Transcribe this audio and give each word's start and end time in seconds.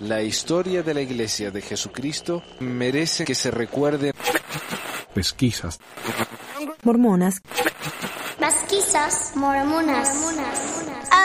La 0.00 0.22
historia 0.22 0.82
de 0.82 0.94
la 0.94 1.00
Iglesia 1.00 1.50
de 1.50 1.60
Jesucristo 1.60 2.42
merece 2.60 3.24
que 3.24 3.34
se 3.34 3.50
recuerde. 3.50 4.12
Pesquisas. 5.14 5.80
Mormonas. 6.84 7.40
Pesquisas 8.38 9.32
mormonas. 9.34 10.08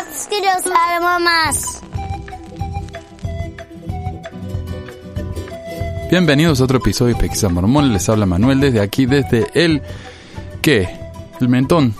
Obscuros 0.02 0.66
mormonas. 0.66 1.82
Bienvenidos 6.10 6.62
a 6.62 6.64
otro 6.64 6.78
episodio 6.78 7.16
de 7.16 7.20
Pesquisas 7.20 7.52
Mormones. 7.52 7.92
Les 7.92 8.10
habla 8.10 8.26
Manuel 8.26 8.60
desde 8.60 8.80
aquí, 8.80 9.06
desde 9.06 9.48
el... 9.54 9.82
¿Qué? 10.62 10.88
El 11.40 11.50
mentón. 11.50 11.96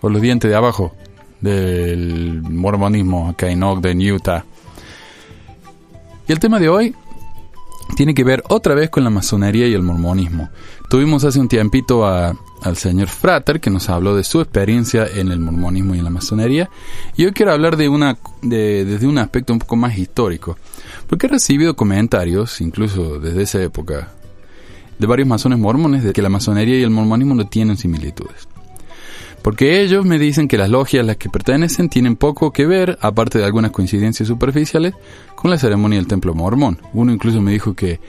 O 0.00 0.08
los 0.08 0.22
dientes 0.22 0.50
de 0.50 0.56
abajo 0.56 0.94
del 1.40 2.42
mormonismo 2.42 3.28
acá 3.28 3.48
en 3.50 3.62
Ogden, 3.62 4.00
Utah. 4.12 4.44
Y 6.28 6.32
el 6.32 6.38
tema 6.38 6.58
de 6.58 6.68
hoy 6.68 6.94
tiene 7.96 8.14
que 8.14 8.24
ver 8.24 8.42
otra 8.48 8.74
vez 8.74 8.90
con 8.90 9.04
la 9.04 9.10
masonería 9.10 9.66
y 9.66 9.74
el 9.74 9.82
mormonismo. 9.82 10.50
Tuvimos 10.88 11.24
hace 11.24 11.40
un 11.40 11.48
tiempito 11.48 12.06
a, 12.06 12.34
al 12.62 12.76
señor 12.76 13.08
Frater 13.08 13.60
que 13.60 13.70
nos 13.70 13.88
habló 13.88 14.14
de 14.14 14.24
su 14.24 14.40
experiencia 14.40 15.06
en 15.06 15.30
el 15.30 15.40
mormonismo 15.40 15.94
y 15.94 15.98
en 15.98 16.04
la 16.04 16.10
masonería. 16.10 16.70
Y 17.16 17.24
hoy 17.24 17.32
quiero 17.32 17.52
hablar 17.52 17.76
de 17.76 17.88
una, 17.88 18.18
de, 18.42 18.84
desde 18.84 19.06
un 19.06 19.18
aspecto 19.18 19.52
un 19.52 19.58
poco 19.58 19.76
más 19.76 19.98
histórico. 19.98 20.58
Porque 21.08 21.26
he 21.26 21.30
recibido 21.30 21.74
comentarios, 21.74 22.60
incluso 22.60 23.18
desde 23.18 23.42
esa 23.42 23.62
época, 23.62 24.08
de 24.98 25.06
varios 25.06 25.28
masones 25.28 25.58
mormones 25.58 26.04
de 26.04 26.12
que 26.12 26.22
la 26.22 26.28
masonería 26.28 26.78
y 26.78 26.82
el 26.82 26.90
mormonismo 26.90 27.34
no 27.34 27.46
tienen 27.46 27.76
similitudes. 27.76 28.49
Porque 29.42 29.80
ellos 29.80 30.04
me 30.04 30.18
dicen 30.18 30.48
que 30.48 30.58
las 30.58 30.68
logias 30.68 31.02
a 31.02 31.06
las 31.06 31.16
que 31.16 31.30
pertenecen 31.30 31.88
tienen 31.88 32.16
poco 32.16 32.52
que 32.52 32.66
ver, 32.66 32.98
aparte 33.00 33.38
de 33.38 33.44
algunas 33.44 33.70
coincidencias 33.70 34.28
superficiales, 34.28 34.94
con 35.34 35.50
la 35.50 35.58
ceremonia 35.58 35.98
del 35.98 36.06
templo 36.06 36.34
mormón. 36.34 36.78
Uno 36.92 37.12
incluso 37.12 37.40
me 37.40 37.52
dijo 37.52 37.74
que 37.74 38.00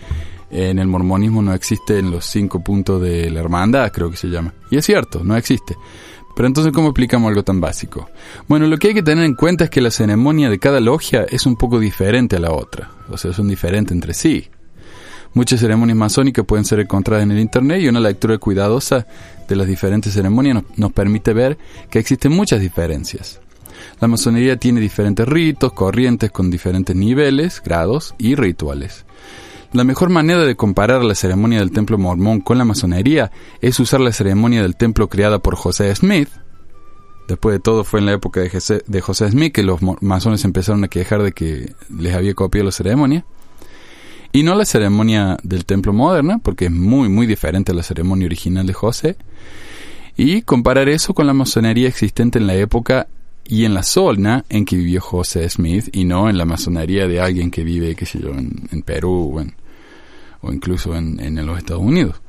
en 0.50 0.80
el 0.80 0.88
mormonismo 0.88 1.42
no 1.42 1.54
existen 1.54 2.12
los 2.12 2.26
cinco 2.26 2.62
puntos 2.62 3.02
de 3.02 3.30
la 3.30 3.40
hermandad, 3.40 3.92
creo 3.92 4.12
que 4.12 4.18
se 4.18 4.28
llama. 4.28 4.54
Y 4.70 4.78
es 4.78 4.86
cierto, 4.86 5.23
no 5.23 5.38
existe. 5.38 5.78
Pero 6.36 6.48
entonces, 6.48 6.73
¿cómo 6.73 6.90
explicamos 6.90 7.30
algo 7.30 7.44
tan 7.44 7.62
básico? 7.62 8.10
Bueno, 8.48 8.68
lo 8.68 8.78
que 8.78 8.90
hay 8.90 8.94
que 8.94 9.04
tener 9.04 9.26
en 9.26 9.36
cuenta 9.36 9.66
es 9.66 9.70
que 9.70 9.82
la 9.82 9.92
ceremonia 9.92 10.50
de 10.50 10.60
cada 10.60 10.80
logia 10.80 11.26
es 11.30 11.45
un 11.45 11.56
poco 11.56 11.80
diferente 11.80 12.36
a 12.36 12.40
la 12.40 12.52
otra. 12.52 12.92
O 13.10 13.18
sea, 13.18 13.34
son 13.34 13.48
diferentes 13.48 13.94
entre 13.94 14.14
sí. 14.14 14.50
Muchas 15.34 15.62
ceremonias 15.62 15.98
masónicas 15.98 16.46
pueden 16.46 16.66
ser 16.66 16.82
encontradas 16.82 17.24
en 17.24 17.32
el 17.32 17.40
Internet 17.40 17.82
y 17.82 17.88
una 17.88 18.02
lectura 18.02 18.38
cuidadosa 18.38 19.08
de 19.48 19.56
las 19.56 19.66
diferentes 19.66 20.14
ceremonias 20.14 20.64
nos, 20.76 20.92
permite 20.92 21.34
ver 21.34 21.58
que 21.90 22.00
existen 22.00 22.34
muchas 22.34 22.60
diferencias. 22.60 23.40
La 24.02 24.10
masonería 24.10 24.58
tiene 24.58 24.82
diferentes 24.82 25.26
ritos, 25.26 25.72
corrientes 25.72 26.32
con 26.32 26.52
diferentes 26.52 26.96
niveles, 26.96 27.62
grados 27.64 28.14
y 28.18 28.36
rituales. 28.36 29.06
La 29.72 29.86
mejor 29.86 30.10
manera 30.10 30.42
de 30.42 30.58
comparar 30.58 31.02
la 31.02 31.16
ceremonia 31.16 31.60
del 31.60 31.72
templo 31.72 31.98
mormón 31.98 32.42
con 32.42 32.58
la 32.58 32.66
masonería 32.66 33.32
es 33.62 33.80
usar 33.80 34.02
la 34.02 34.12
ceremonia 34.12 34.62
del 34.62 34.76
templo 34.76 35.08
creada 35.08 35.40
por 35.40 35.56
José 35.56 35.95
Smith. 35.95 36.28
Después 37.30 37.54
de 37.54 37.60
todo 37.60 37.86
fue 37.86 38.02
en 38.02 38.08
la 38.08 38.12
época 38.12 38.42
de 38.42 38.50
José, 38.50 38.84
de 38.86 39.00
José 39.00 39.32
Smith 39.32 39.54
que 39.54 39.64
los 39.64 39.80
masones 40.02 40.44
empezaron 40.44 40.84
a 40.84 40.90
quejar 40.90 41.23
de 41.23 41.32
que 41.32 41.73
les 41.90 42.14
había 42.14 42.34
copiado 42.34 42.66
la 42.66 42.73
ceremonia 42.73 43.26
y 44.32 44.44
no 44.44 44.56
la 44.56 44.66
ceremonia 44.66 45.38
del 45.44 45.66
templo 45.66 45.94
moderna, 45.94 46.40
porque 46.40 46.66
es 46.66 46.72
muy, 46.72 47.10
muy 47.10 47.28
diferente 47.28 47.72
a 47.72 47.76
la 47.76 47.84
ceremonia 47.84 48.26
original 48.26 48.66
de 48.66 48.73
José, 48.73 49.18
y 50.18 50.42
comparar 50.42 50.90
eso 50.90 51.14
con 51.14 51.28
la 51.28 51.34
masonería 51.34 51.88
existente 51.88 52.40
en 52.40 52.48
la 52.48 52.56
época 52.56 53.08
y 53.44 53.66
en 53.66 53.73
la 53.73 53.84
zona 53.84 54.46
en 54.50 54.66
que 54.66 54.76
vivió 54.76 55.02
José 55.02 55.50
Smith, 55.50 55.90
y 55.92 56.06
no 56.06 56.30
en 56.30 56.38
la 56.38 56.46
masonería 56.46 57.08
de 57.08 57.20
alguien 57.20 57.52
que 57.52 57.64
vive, 57.64 57.96
qué 57.96 58.06
sé 58.06 58.20
yo, 58.20 58.30
en, 58.30 58.82
Perú 58.84 59.44
o 60.42 60.54
incluso 60.54 60.95
en, 60.95 61.20
en 61.20 61.45
los 61.45 61.58
Estados 61.58 61.84
Unidos. 61.84 62.22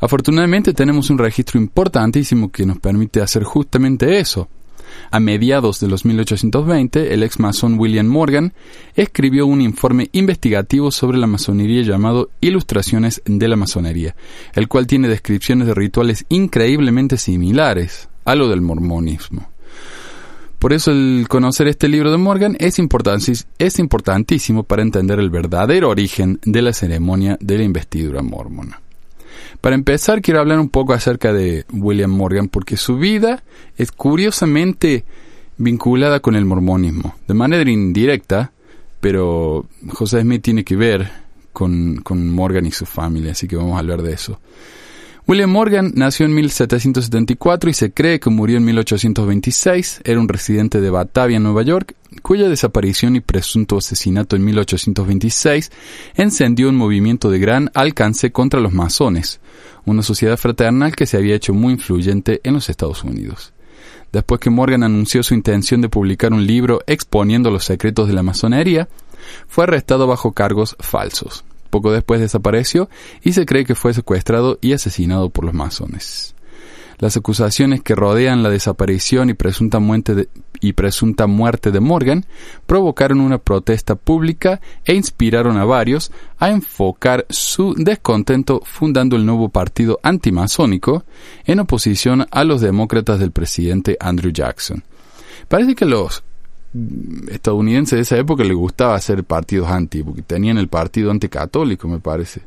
Afortunadamente 0.00 0.72
tenemos 0.72 1.10
un 1.10 1.18
registro 1.18 1.60
importantísimo 1.60 2.50
que 2.50 2.64
nos 2.64 2.78
permite 2.78 3.20
hacer 3.20 3.44
justamente 3.44 4.18
eso, 4.18 4.48
a 5.10 5.20
mediados 5.20 5.80
de 5.80 5.88
los 5.88 6.04
1820, 6.04 7.14
el 7.14 7.22
ex 7.22 7.38
masón 7.38 7.78
William 7.78 8.06
Morgan 8.06 8.52
escribió 8.94 9.46
un 9.46 9.60
informe 9.60 10.08
investigativo 10.12 10.90
sobre 10.90 11.18
la 11.18 11.26
masonería 11.26 11.82
llamado 11.82 12.30
Ilustraciones 12.40 13.22
de 13.24 13.48
la 13.48 13.56
Masonería, 13.56 14.14
el 14.54 14.68
cual 14.68 14.86
tiene 14.86 15.08
descripciones 15.08 15.66
de 15.66 15.74
rituales 15.74 16.24
increíblemente 16.28 17.16
similares 17.16 18.08
a 18.24 18.34
lo 18.34 18.48
del 18.48 18.60
mormonismo. 18.60 19.50
Por 20.58 20.74
eso 20.74 20.90
el 20.90 21.26
conocer 21.28 21.68
este 21.68 21.88
libro 21.88 22.10
de 22.10 22.18
Morgan 22.18 22.54
es, 22.60 22.78
es 23.58 23.78
importantísimo 23.78 24.62
para 24.64 24.82
entender 24.82 25.18
el 25.18 25.30
verdadero 25.30 25.88
origen 25.88 26.38
de 26.44 26.60
la 26.60 26.74
ceremonia 26.74 27.38
de 27.40 27.56
la 27.56 27.64
investidura 27.64 28.22
mormona. 28.22 28.82
Para 29.60 29.74
empezar, 29.74 30.22
quiero 30.22 30.40
hablar 30.40 30.58
un 30.58 30.68
poco 30.68 30.92
acerca 30.92 31.32
de 31.32 31.64
William 31.72 32.10
Morgan, 32.10 32.48
porque 32.48 32.76
su 32.76 32.96
vida 32.96 33.42
es 33.76 33.92
curiosamente 33.92 35.04
vinculada 35.58 36.20
con 36.20 36.36
el 36.36 36.44
mormonismo, 36.44 37.16
de 37.28 37.34
manera 37.34 37.70
indirecta, 37.70 38.52
pero 39.00 39.66
José 39.88 40.22
Smith 40.22 40.42
tiene 40.42 40.64
que 40.64 40.76
ver 40.76 41.10
con, 41.52 41.96
con 41.96 42.28
Morgan 42.30 42.66
y 42.66 42.72
su 42.72 42.86
familia, 42.86 43.32
así 43.32 43.46
que 43.46 43.56
vamos 43.56 43.76
a 43.76 43.80
hablar 43.80 44.02
de 44.02 44.12
eso. 44.12 44.40
William 45.30 45.50
Morgan 45.50 45.92
nació 45.94 46.26
en 46.26 46.34
1774 46.34 47.70
y 47.70 47.72
se 47.72 47.92
cree 47.92 48.18
que 48.18 48.30
murió 48.30 48.56
en 48.56 48.64
1826. 48.64 50.00
Era 50.02 50.18
un 50.18 50.26
residente 50.26 50.80
de 50.80 50.90
Batavia, 50.90 51.38
Nueva 51.38 51.62
York, 51.62 51.94
cuya 52.20 52.48
desaparición 52.48 53.14
y 53.14 53.20
presunto 53.20 53.78
asesinato 53.78 54.34
en 54.34 54.44
1826 54.44 55.70
encendió 56.16 56.68
un 56.68 56.74
movimiento 56.74 57.30
de 57.30 57.38
gran 57.38 57.70
alcance 57.74 58.32
contra 58.32 58.58
los 58.58 58.72
masones, 58.72 59.40
una 59.84 60.02
sociedad 60.02 60.36
fraternal 60.36 60.96
que 60.96 61.06
se 61.06 61.16
había 61.16 61.36
hecho 61.36 61.54
muy 61.54 61.74
influyente 61.74 62.40
en 62.42 62.54
los 62.54 62.68
Estados 62.68 63.04
Unidos. 63.04 63.52
Después 64.10 64.40
que 64.40 64.50
Morgan 64.50 64.82
anunció 64.82 65.22
su 65.22 65.34
intención 65.34 65.80
de 65.80 65.88
publicar 65.88 66.32
un 66.32 66.44
libro 66.44 66.80
exponiendo 66.88 67.52
los 67.52 67.64
secretos 67.64 68.08
de 68.08 68.14
la 68.14 68.24
masonería, 68.24 68.88
fue 69.46 69.62
arrestado 69.62 70.08
bajo 70.08 70.32
cargos 70.32 70.74
falsos. 70.80 71.44
Poco 71.70 71.92
después 71.92 72.20
desapareció 72.20 72.90
y 73.22 73.32
se 73.32 73.46
cree 73.46 73.64
que 73.64 73.74
fue 73.74 73.94
secuestrado 73.94 74.58
y 74.60 74.72
asesinado 74.72 75.30
por 75.30 75.44
los 75.44 75.54
masones. 75.54 76.34
Las 77.00 77.16
acusaciones 77.16 77.80
que 77.80 77.94
rodean 77.94 78.42
la 78.42 78.50
desaparición 78.50 79.30
y 79.30 79.34
presunta 79.34 79.78
muerte 79.78 80.14
de, 80.14 80.28
y 80.60 80.74
presunta 80.74 81.26
muerte 81.26 81.70
de 81.70 81.80
Morgan 81.80 82.26
provocaron 82.66 83.22
una 83.22 83.38
protesta 83.38 83.94
pública 83.94 84.60
e 84.84 84.94
inspiraron 84.94 85.56
a 85.56 85.64
varios 85.64 86.12
a 86.38 86.50
enfocar 86.50 87.24
su 87.30 87.74
descontento 87.74 88.60
fundando 88.64 89.16
el 89.16 89.24
nuevo 89.24 89.48
partido 89.48 89.98
antimasónico 90.02 91.04
en 91.46 91.60
oposición 91.60 92.26
a 92.30 92.44
los 92.44 92.60
demócratas 92.60 93.18
del 93.18 93.32
presidente 93.32 93.96
Andrew 93.98 94.30
Jackson. 94.30 94.84
Parece 95.48 95.74
que 95.74 95.86
los 95.86 96.22
estadounidenses 97.30 97.96
de 97.96 98.02
esa 98.02 98.16
época 98.16 98.44
les 98.44 98.56
gustaba 98.56 98.94
hacer 98.94 99.24
partidos 99.24 99.68
anti, 99.68 100.02
porque 100.02 100.22
tenían 100.22 100.58
el 100.58 100.68
partido 100.68 101.10
anticatólico, 101.10 101.88
me 101.88 101.98
parece. 101.98 102.42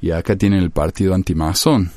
Y 0.00 0.10
acá 0.10 0.36
tienen 0.36 0.60
el 0.60 0.70
partido 0.70 1.14
antimasón. 1.14 1.90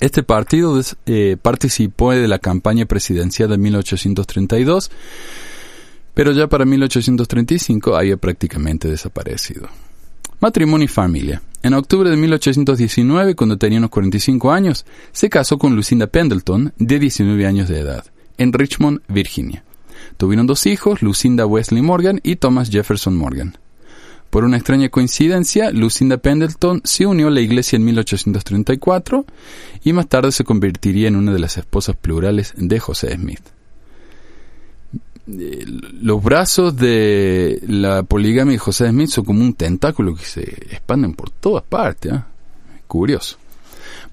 Este 0.00 0.22
partido 0.22 0.80
eh, 1.06 1.36
participó 1.40 2.12
de 2.12 2.28
la 2.28 2.38
campaña 2.38 2.84
presidencial 2.86 3.50
de 3.50 3.58
1832, 3.58 4.90
pero 6.14 6.32
ya 6.32 6.46
para 6.46 6.64
1835 6.64 7.96
había 7.96 8.16
prácticamente 8.16 8.88
desaparecido. 8.88 9.68
Matrimonio 10.40 10.84
y 10.84 10.88
familia. 10.88 11.42
En 11.62 11.74
octubre 11.74 12.10
de 12.10 12.16
1819, 12.16 13.34
cuando 13.34 13.56
tenía 13.56 13.78
unos 13.78 13.90
45 13.90 14.52
años, 14.52 14.86
se 15.10 15.28
casó 15.28 15.58
con 15.58 15.74
Lucinda 15.74 16.06
Pendleton, 16.06 16.72
de 16.78 16.98
19 17.00 17.46
años 17.46 17.68
de 17.68 17.80
edad, 17.80 18.04
en 18.36 18.52
Richmond, 18.52 19.00
Virginia. 19.08 19.64
Tuvieron 20.18 20.48
dos 20.48 20.66
hijos, 20.66 21.00
Lucinda 21.00 21.46
Wesley 21.46 21.80
Morgan 21.80 22.20
y 22.24 22.36
Thomas 22.36 22.70
Jefferson 22.70 23.16
Morgan. 23.16 23.56
Por 24.30 24.44
una 24.44 24.56
extraña 24.56 24.88
coincidencia, 24.88 25.70
Lucinda 25.70 26.18
Pendleton 26.18 26.82
se 26.84 27.06
unió 27.06 27.28
a 27.28 27.30
la 27.30 27.40
iglesia 27.40 27.76
en 27.76 27.84
1834 27.84 29.24
y 29.84 29.92
más 29.92 30.08
tarde 30.08 30.32
se 30.32 30.42
convertiría 30.42 31.06
en 31.06 31.14
una 31.14 31.32
de 31.32 31.38
las 31.38 31.56
esposas 31.56 31.96
plurales 31.96 32.52
de 32.56 32.80
José 32.80 33.14
Smith. 33.14 33.40
Eh, 35.28 35.64
los 36.02 36.22
brazos 36.22 36.76
de 36.76 37.62
la 37.68 38.02
poligamia 38.02 38.52
de 38.52 38.58
José 38.58 38.88
Smith 38.88 39.10
son 39.10 39.24
como 39.24 39.40
un 39.40 39.54
tentáculo 39.54 40.16
que 40.16 40.24
se 40.24 40.42
expanden 40.42 41.14
por 41.14 41.30
todas 41.30 41.62
partes. 41.62 42.12
¿eh? 42.12 42.22
Curioso. 42.88 43.38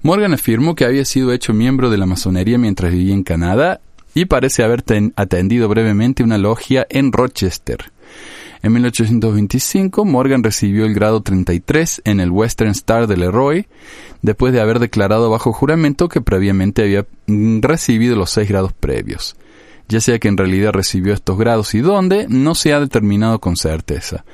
Morgan 0.02 0.34
afirmó 0.34 0.76
que 0.76 0.84
había 0.84 1.04
sido 1.04 1.32
hecho 1.32 1.52
miembro 1.52 1.90
de 1.90 1.98
la 1.98 2.06
masonería 2.06 2.58
mientras 2.58 2.92
vivía 2.92 3.12
en 3.12 3.24
Canadá 3.24 3.80
y 4.16 4.24
parece 4.24 4.62
haber 4.62 4.82
atendido 5.16 5.68
brevemente 5.68 6.22
una 6.22 6.38
logia 6.38 6.86
en 6.88 7.12
Rochester. 7.12 7.92
En 8.62 8.72
1825, 8.72 10.06
Morgan 10.06 10.42
recibió 10.42 10.86
el 10.86 10.94
grado 10.94 11.20
33 11.20 12.00
en 12.06 12.20
el 12.20 12.30
Western 12.30 12.70
Star 12.70 13.08
de 13.08 13.18
Leroy, 13.18 13.66
después 14.22 14.54
de 14.54 14.62
haber 14.62 14.78
declarado 14.78 15.28
bajo 15.28 15.52
juramento 15.52 16.08
que 16.08 16.22
previamente 16.22 16.80
había 16.80 17.04
recibido 17.26 18.16
los 18.16 18.30
seis 18.30 18.48
grados 18.48 18.72
previos. 18.72 19.36
ya 19.86 20.00
sea 20.00 20.18
que 20.18 20.28
en 20.28 20.38
realidad 20.38 20.72
recibió 20.72 21.12
estos 21.12 21.36
grados 21.36 21.74
y 21.74 21.80
dónde, 21.80 22.26
no 22.26 22.54
se 22.54 22.72
ha 22.72 22.80
determinado 22.80 23.38
con 23.38 23.56
certeza. 23.56 24.24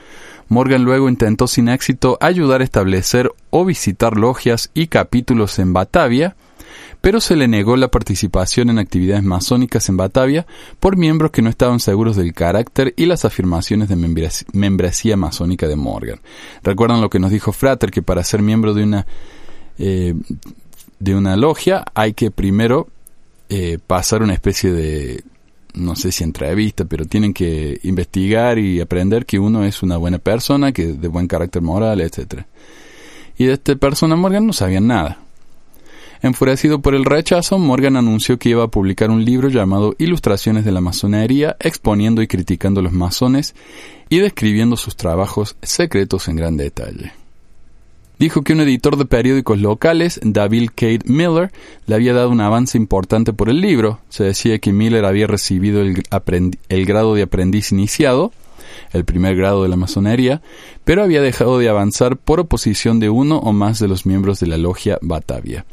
Morgan 0.48 0.84
luego 0.84 1.08
intentó 1.08 1.48
sin 1.48 1.68
éxito 1.68 2.18
ayudar 2.20 2.60
a 2.60 2.64
establecer 2.64 3.32
o 3.50 3.64
visitar 3.64 4.16
logias 4.16 4.70
y 4.74 4.86
capítulos 4.86 5.58
en 5.58 5.72
Batavia, 5.72 6.36
pero 7.02 7.20
se 7.20 7.36
le 7.36 7.48
negó 7.48 7.76
la 7.76 7.88
participación 7.88 8.70
en 8.70 8.78
actividades 8.78 9.24
masónicas 9.24 9.88
en 9.88 9.98
Batavia 9.98 10.46
por 10.80 10.96
miembros 10.96 11.32
que 11.32 11.42
no 11.42 11.50
estaban 11.50 11.80
seguros 11.80 12.16
del 12.16 12.32
carácter 12.32 12.94
y 12.96 13.06
las 13.06 13.24
afirmaciones 13.24 13.88
de 13.88 13.96
membresía, 14.52 15.16
masónica 15.16 15.66
de 15.66 15.76
Morgan. 15.76 16.20
Recuerdan 16.62 17.00
lo 17.00 17.10
que 17.10 17.18
nos 17.18 17.32
dijo 17.32 17.52
Frater, 17.52 17.90
que 17.90 18.02
para 18.02 18.22
ser 18.22 18.40
miembro 18.40 18.72
de 18.72 18.84
una, 18.84 19.06
eh, 19.78 20.14
de 21.00 21.14
una 21.16 21.36
logia 21.36 21.84
hay 21.92 22.14
que 22.14 22.30
primero 22.30 22.86
eh, 23.48 23.78
pasar 23.84 24.22
una 24.22 24.34
especie 24.34 24.72
de 24.72 25.24
no 25.74 25.96
sé 25.96 26.12
si 26.12 26.22
entrevista, 26.22 26.84
pero 26.84 27.06
tienen 27.06 27.34
que 27.34 27.80
investigar 27.82 28.58
y 28.58 28.80
aprender 28.80 29.26
que 29.26 29.38
uno 29.38 29.64
es 29.64 29.82
una 29.82 29.96
buena 29.96 30.18
persona, 30.18 30.70
que 30.70 30.86
de 30.86 31.08
buen 31.08 31.26
carácter 31.26 31.62
moral, 31.62 32.00
etc. 32.00 32.42
Y 33.38 33.46
de 33.46 33.54
esta 33.54 33.74
persona 33.74 34.14
Morgan 34.14 34.46
no 34.46 34.52
sabían 34.52 34.86
nada. 34.86 35.21
Enfurecido 36.22 36.80
por 36.80 36.94
el 36.94 37.04
rechazo, 37.04 37.58
Morgan 37.58 37.96
anunció 37.96 38.38
que 38.38 38.50
iba 38.50 38.64
a 38.64 38.68
publicar 38.68 39.10
un 39.10 39.24
libro 39.24 39.48
llamado 39.48 39.94
Ilustraciones 39.98 40.64
de 40.64 40.72
la 40.72 40.80
Masonería, 40.80 41.56
exponiendo 41.58 42.22
y 42.22 42.28
criticando 42.28 42.80
a 42.80 42.84
los 42.84 42.92
masones 42.92 43.54
y 44.08 44.18
describiendo 44.18 44.76
sus 44.76 44.96
trabajos 44.96 45.56
secretos 45.62 46.28
en 46.28 46.36
gran 46.36 46.56
detalle 46.56 47.12
dijo 48.22 48.42
que 48.42 48.52
un 48.52 48.60
editor 48.60 48.96
de 48.96 49.04
periódicos 49.04 49.58
locales, 49.58 50.20
David 50.22 50.68
Kate 50.76 51.00
Miller, 51.06 51.50
le 51.88 51.96
había 51.96 52.14
dado 52.14 52.30
un 52.30 52.40
avance 52.40 52.78
importante 52.78 53.32
por 53.32 53.48
el 53.48 53.60
libro. 53.60 53.98
Se 54.10 54.22
decía 54.22 54.60
que 54.60 54.72
Miller 54.72 55.04
había 55.04 55.26
recibido 55.26 55.80
el, 55.80 56.04
el 56.68 56.86
grado 56.86 57.16
de 57.16 57.22
aprendiz 57.22 57.72
iniciado, 57.72 58.30
el 58.92 59.04
primer 59.04 59.34
grado 59.34 59.64
de 59.64 59.68
la 59.68 59.74
masonería, 59.74 60.40
pero 60.84 61.02
había 61.02 61.20
dejado 61.20 61.58
de 61.58 61.68
avanzar 61.68 62.16
por 62.16 62.38
oposición 62.38 63.00
de 63.00 63.10
uno 63.10 63.38
o 63.38 63.52
más 63.52 63.80
de 63.80 63.88
los 63.88 64.06
miembros 64.06 64.38
de 64.38 64.46
la 64.46 64.56
logia 64.56 64.98
Batavia. 65.02 65.64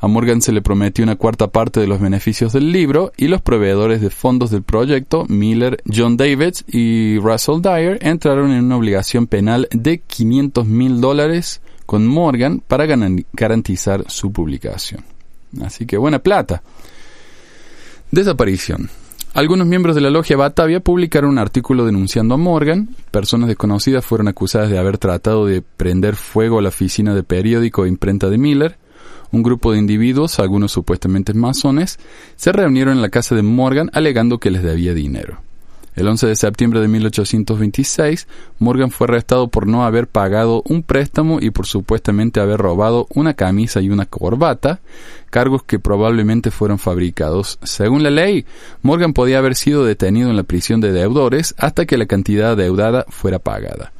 A 0.00 0.06
Morgan 0.06 0.40
se 0.42 0.52
le 0.52 0.62
prometió 0.62 1.04
una 1.04 1.16
cuarta 1.16 1.48
parte 1.48 1.80
de 1.80 1.86
los 1.86 2.00
beneficios 2.00 2.52
del 2.52 2.72
libro 2.72 3.12
y 3.16 3.28
los 3.28 3.42
proveedores 3.42 4.00
de 4.00 4.10
fondos 4.10 4.50
del 4.50 4.62
proyecto, 4.62 5.26
Miller, 5.28 5.82
John 5.92 6.16
Davids 6.16 6.64
y 6.68 7.18
Russell 7.18 7.60
Dyer, 7.62 7.98
entraron 8.02 8.52
en 8.52 8.64
una 8.64 8.76
obligación 8.76 9.26
penal 9.26 9.68
de 9.72 9.98
500 9.98 10.66
mil 10.66 11.00
dólares 11.00 11.60
con 11.86 12.06
Morgan 12.06 12.62
para 12.66 12.86
garantizar 13.32 14.04
su 14.08 14.32
publicación. 14.32 15.04
Así 15.62 15.86
que 15.86 15.96
buena 15.96 16.20
plata. 16.20 16.62
Desaparición. 18.10 18.90
Algunos 19.32 19.68
miembros 19.68 19.94
de 19.94 20.00
la 20.00 20.10
logia 20.10 20.36
Batavia 20.36 20.80
publicaron 20.80 21.30
un 21.30 21.38
artículo 21.38 21.86
denunciando 21.86 22.34
a 22.34 22.36
Morgan. 22.36 22.88
Personas 23.12 23.46
desconocidas 23.46 24.04
fueron 24.04 24.26
acusadas 24.26 24.70
de 24.70 24.78
haber 24.78 24.98
tratado 24.98 25.46
de 25.46 25.62
prender 25.62 26.16
fuego 26.16 26.58
a 26.58 26.62
la 26.62 26.70
oficina 26.70 27.14
de 27.14 27.22
periódico 27.22 27.84
e 27.84 27.88
imprenta 27.88 28.28
de 28.28 28.38
Miller. 28.38 28.76
Un 29.32 29.42
grupo 29.42 29.72
de 29.72 29.78
individuos, 29.78 30.38
algunos 30.38 30.72
supuestamente 30.72 31.34
masones, 31.34 31.98
se 32.36 32.52
reunieron 32.52 32.94
en 32.94 33.02
la 33.02 33.10
casa 33.10 33.34
de 33.34 33.42
Morgan 33.42 33.90
alegando 33.92 34.38
que 34.38 34.50
les 34.50 34.62
debía 34.62 34.94
dinero. 34.94 35.38
El 35.96 36.06
11 36.06 36.28
de 36.28 36.36
septiembre 36.36 36.80
de 36.80 36.88
1826, 36.88 38.28
Morgan 38.58 38.90
fue 38.90 39.06
arrestado 39.06 39.48
por 39.48 39.66
no 39.66 39.84
haber 39.84 40.06
pagado 40.06 40.62
un 40.66 40.82
préstamo 40.82 41.40
y 41.40 41.50
por 41.50 41.66
supuestamente 41.66 42.40
haber 42.40 42.60
robado 42.60 43.06
una 43.12 43.34
camisa 43.34 43.80
y 43.80 43.90
una 43.90 44.06
corbata, 44.06 44.80
cargos 45.30 45.64
que 45.64 45.80
probablemente 45.80 46.50
fueron 46.50 46.78
fabricados. 46.78 47.58
Según 47.64 48.02
la 48.02 48.10
ley, 48.10 48.46
Morgan 48.82 49.12
podía 49.12 49.38
haber 49.38 49.56
sido 49.56 49.84
detenido 49.84 50.30
en 50.30 50.36
la 50.36 50.44
prisión 50.44 50.80
de 50.80 50.92
deudores 50.92 51.54
hasta 51.58 51.86
que 51.86 51.98
la 51.98 52.06
cantidad 52.06 52.56
deudada 52.56 53.04
fuera 53.08 53.40
pagada, 53.40 53.92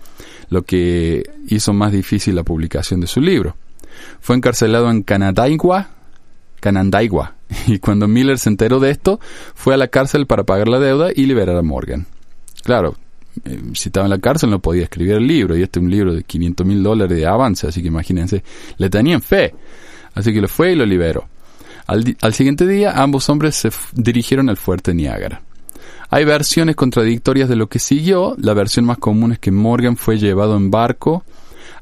lo 0.48 0.62
que 0.62 1.28
hizo 1.48 1.72
más 1.72 1.92
difícil 1.92 2.36
la 2.36 2.44
publicación 2.44 3.00
de 3.00 3.08
su 3.08 3.20
libro. 3.20 3.56
Fue 4.20 4.36
encarcelado 4.36 4.90
en 4.90 5.02
Canandaigua, 5.02 5.88
Canandaigua, 6.60 7.34
y 7.66 7.78
cuando 7.78 8.08
Miller 8.08 8.38
se 8.38 8.48
enteró 8.48 8.80
de 8.80 8.90
esto, 8.90 9.20
fue 9.54 9.74
a 9.74 9.76
la 9.76 9.88
cárcel 9.88 10.26
para 10.26 10.44
pagar 10.44 10.68
la 10.68 10.78
deuda 10.78 11.10
y 11.14 11.26
liberar 11.26 11.56
a 11.56 11.62
Morgan. 11.62 12.06
Claro, 12.62 12.96
eh, 13.44 13.60
si 13.74 13.88
estaba 13.88 14.06
en 14.06 14.10
la 14.10 14.18
cárcel 14.18 14.50
no 14.50 14.60
podía 14.60 14.84
escribir 14.84 15.14
el 15.14 15.26
libro, 15.26 15.56
y 15.56 15.62
este 15.62 15.78
es 15.78 15.84
un 15.84 15.90
libro 15.90 16.14
de 16.14 16.22
500 16.22 16.66
mil 16.66 16.82
dólares 16.82 17.16
de 17.16 17.26
avance, 17.26 17.66
así 17.66 17.80
que 17.82 17.88
imagínense, 17.88 18.42
le 18.76 18.90
tenían 18.90 19.22
fe. 19.22 19.54
Así 20.14 20.32
que 20.32 20.40
lo 20.40 20.48
fue 20.48 20.72
y 20.72 20.76
lo 20.76 20.84
liberó. 20.84 21.28
Al, 21.86 22.16
al 22.20 22.34
siguiente 22.34 22.66
día, 22.66 22.92
ambos 23.00 23.28
hombres 23.28 23.54
se 23.54 23.70
dirigieron 23.94 24.48
al 24.48 24.56
fuerte 24.56 24.92
Niágara. 24.92 25.42
Hay 26.10 26.24
versiones 26.24 26.74
contradictorias 26.74 27.48
de 27.48 27.54
lo 27.54 27.68
que 27.68 27.78
siguió. 27.78 28.34
La 28.38 28.52
versión 28.52 28.84
más 28.84 28.98
común 28.98 29.32
es 29.32 29.38
que 29.38 29.52
Morgan 29.52 29.96
fue 29.96 30.18
llevado 30.18 30.56
en 30.56 30.70
barco 30.70 31.24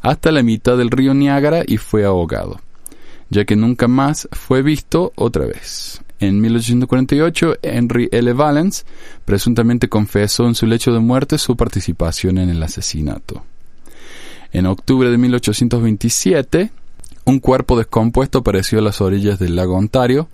hasta 0.09 0.33
la 0.33 0.43
mitad 0.43 0.77
del 0.77 0.91
río 0.91 1.15
Niágara 1.15 1.63
y 1.67 1.77
fue 1.77 2.05
ahogado 2.05 2.61
ya 3.31 3.45
que 3.45 3.57
nunca 3.57 3.89
más 3.89 4.29
fue 4.33 4.63
visto 4.63 5.13
otra 5.17 5.47
vez. 5.47 6.01
En 6.21 6.41
1848, 6.41 7.59
Henry 7.63 8.09
L. 8.11 8.33
Valens 8.33 8.85
presuntamente 9.25 9.89
confesó 9.89 10.47
en 10.47 10.55
su 10.55 10.67
lecho 10.67 10.93
de 10.93 10.99
muerte 10.99 11.39
su 11.39 11.57
participación 11.57 12.39
en 12.39 12.49
el 12.49 12.63
asesinato. 12.63 13.45
En 14.53 14.67
octubre 14.67 15.11
de 15.11 15.19
1827, 15.19 16.71
un 17.25 17.39
cuerpo 17.39 17.77
descompuesto 17.77 18.39
apareció 18.39 18.79
a 18.79 18.83
las 18.83 19.01
orillas 19.01 19.39
del 19.39 19.55
lago 19.55 19.77
Ontario, 19.77 20.29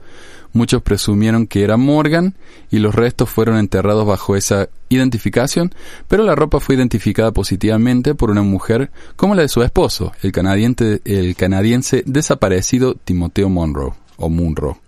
Muchos 0.55 0.83
presumieron 0.83 1.49
que 1.49 1.65
era 1.65 1.77
Morgan 1.77 2.35
y 2.71 2.79
los 2.79 2.95
restos 2.95 3.29
fueron 3.29 3.57
enterrados 3.57 4.07
bajo 4.07 4.37
esa 4.37 4.69
identificación, 4.89 5.75
pero 6.07 6.23
la 6.23 6.37
ropa 6.37 6.61
fue 6.61 6.77
identificada 6.77 7.33
positivamente 7.33 8.15
por 8.15 8.31
una 8.31 8.43
mujer 8.43 8.93
como 9.17 9.35
la 9.35 9.43
de 9.43 9.49
su 9.49 9.63
esposo, 9.63 10.13
el 10.23 10.31
canadiense, 10.31 11.03
el 11.05 11.35
canadiense 11.35 12.05
desaparecido 12.07 12.95
Timoteo 12.95 13.49
Monroe 13.49 13.95
o 14.17 14.29
Munro. 14.29 14.79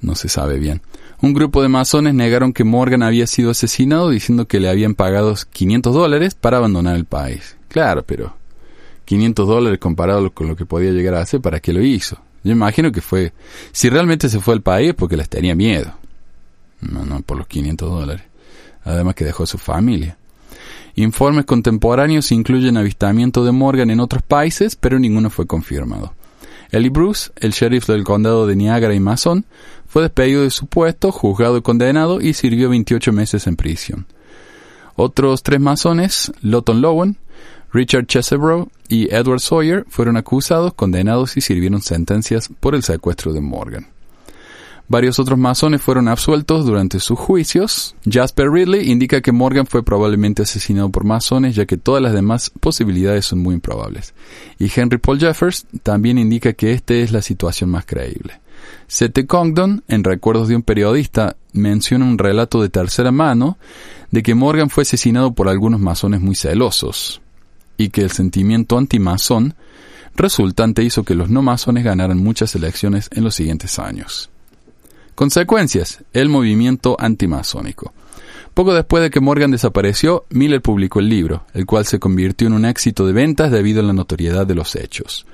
No 0.00 0.16
se 0.16 0.28
sabe 0.28 0.58
bien. 0.58 0.82
Un 1.22 1.34
grupo 1.34 1.62
de 1.62 1.68
masones 1.68 2.14
negaron 2.14 2.52
que 2.52 2.64
Morgan 2.64 3.04
había 3.04 3.28
sido 3.28 3.52
asesinado 3.52 4.10
diciendo 4.10 4.48
que 4.48 4.58
le 4.58 4.68
habían 4.68 4.96
pagado 4.96 5.36
500 5.52 5.94
dólares 5.94 6.34
para 6.34 6.56
abandonar 6.56 6.96
el 6.96 7.04
país. 7.04 7.56
Claro, 7.68 8.02
pero 8.04 8.34
500 9.04 9.46
dólares 9.46 9.78
comparado 9.78 10.30
con 10.30 10.48
lo 10.48 10.56
que 10.56 10.66
podía 10.66 10.90
llegar 10.90 11.14
a 11.14 11.20
hacer, 11.20 11.40
¿para 11.40 11.60
qué 11.60 11.72
lo 11.72 11.80
hizo? 11.80 12.18
Yo 12.48 12.52
imagino 12.52 12.90
que 12.90 13.02
fue, 13.02 13.34
si 13.72 13.90
realmente 13.90 14.30
se 14.30 14.40
fue 14.40 14.54
al 14.54 14.62
país, 14.62 14.94
porque 14.94 15.18
les 15.18 15.28
tenía 15.28 15.54
miedo. 15.54 15.92
No, 16.80 17.04
no, 17.04 17.20
por 17.20 17.36
los 17.36 17.46
500 17.46 17.90
dólares. 17.90 18.24
Además 18.84 19.14
que 19.14 19.26
dejó 19.26 19.42
a 19.42 19.46
su 19.46 19.58
familia. 19.58 20.16
Informes 20.94 21.44
contemporáneos 21.44 22.32
incluyen 22.32 22.78
avistamiento 22.78 23.44
de 23.44 23.52
Morgan 23.52 23.90
en 23.90 24.00
otros 24.00 24.22
países, 24.22 24.76
pero 24.76 24.98
ninguno 24.98 25.28
fue 25.28 25.46
confirmado. 25.46 26.14
Ellie 26.70 26.88
Bruce, 26.88 27.30
el 27.36 27.52
sheriff 27.52 27.86
del 27.86 28.02
condado 28.02 28.46
de 28.46 28.56
Niagara 28.56 28.94
y 28.94 29.00
masón, 29.00 29.44
fue 29.86 30.00
despedido 30.00 30.42
de 30.42 30.50
su 30.50 30.68
puesto, 30.68 31.12
juzgado 31.12 31.58
y 31.58 31.62
condenado 31.62 32.22
y 32.22 32.32
sirvió 32.32 32.70
28 32.70 33.12
meses 33.12 33.46
en 33.46 33.56
prisión. 33.56 34.06
Otros 34.96 35.42
tres 35.42 35.60
masones, 35.60 36.32
Lawton 36.40 36.80
Lowen, 36.80 37.18
Richard 37.72 38.06
Chesebrough 38.06 38.68
y 38.88 39.14
Edward 39.14 39.40
Sawyer 39.40 39.84
fueron 39.88 40.16
acusados, 40.16 40.72
condenados 40.74 41.36
y 41.36 41.42
sirvieron 41.42 41.82
sentencias 41.82 42.48
por 42.60 42.74
el 42.74 42.82
secuestro 42.82 43.32
de 43.32 43.40
Morgan. 43.40 43.88
Varios 44.90 45.18
otros 45.18 45.38
masones 45.38 45.82
fueron 45.82 46.08
absueltos 46.08 46.64
durante 46.64 46.98
sus 46.98 47.18
juicios. 47.18 47.94
Jasper 48.10 48.50
Ridley 48.50 48.90
indica 48.90 49.20
que 49.20 49.32
Morgan 49.32 49.66
fue 49.66 49.82
probablemente 49.82 50.42
asesinado 50.42 50.88
por 50.88 51.04
masones, 51.04 51.54
ya 51.54 51.66
que 51.66 51.76
todas 51.76 52.02
las 52.02 52.14
demás 52.14 52.50
posibilidades 52.58 53.26
son 53.26 53.40
muy 53.40 53.54
improbables. 53.54 54.14
Y 54.58 54.72
Henry 54.74 54.96
Paul 54.96 55.20
Jeffers 55.20 55.66
también 55.82 56.16
indica 56.16 56.54
que 56.54 56.72
esta 56.72 56.94
es 56.94 57.12
la 57.12 57.20
situación 57.20 57.68
más 57.68 57.84
creíble. 57.84 58.40
Seth 58.86 59.26
Congdon, 59.26 59.84
en 59.88 60.04
Recuerdos 60.04 60.48
de 60.48 60.56
un 60.56 60.62
periodista, 60.62 61.36
menciona 61.52 62.06
un 62.06 62.16
relato 62.16 62.62
de 62.62 62.70
tercera 62.70 63.12
mano 63.12 63.58
de 64.10 64.22
que 64.22 64.34
Morgan 64.34 64.70
fue 64.70 64.84
asesinado 64.84 65.34
por 65.34 65.50
algunos 65.50 65.80
masones 65.80 66.22
muy 66.22 66.34
celosos 66.34 67.20
y 67.78 67.88
que 67.88 68.02
el 68.02 68.10
sentimiento 68.10 68.76
antimazón 68.76 69.54
resultante 70.14 70.82
hizo 70.82 71.04
que 71.04 71.14
los 71.14 71.30
no 71.30 71.40
masones 71.40 71.84
ganaran 71.84 72.18
muchas 72.18 72.54
elecciones 72.54 73.08
en 73.12 73.24
los 73.24 73.34
siguientes 73.34 73.78
años. 73.78 74.28
Consecuencias. 75.14 76.04
El 76.12 76.28
movimiento 76.28 76.96
antimasónico. 76.98 77.94
Poco 78.54 78.74
después 78.74 79.02
de 79.02 79.10
que 79.10 79.20
Morgan 79.20 79.52
desapareció, 79.52 80.24
Miller 80.30 80.60
publicó 80.60 80.98
el 80.98 81.08
libro, 81.08 81.44
el 81.54 81.64
cual 81.64 81.86
se 81.86 82.00
convirtió 82.00 82.48
en 82.48 82.54
un 82.54 82.64
éxito 82.64 83.06
de 83.06 83.12
ventas 83.12 83.52
debido 83.52 83.80
a 83.80 83.84
la 83.84 83.92
notoriedad 83.92 84.46
de 84.46 84.56
los 84.56 84.74
hechos. 84.74 85.26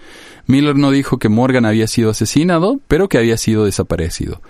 Miller 0.46 0.76
no 0.76 0.90
dijo 0.90 1.18
que 1.18 1.30
Morgan 1.30 1.64
había 1.64 1.86
sido 1.86 2.10
asesinado, 2.10 2.80
pero 2.86 3.08
que 3.08 3.16
había 3.16 3.38
sido 3.38 3.64
desaparecido. 3.64 4.42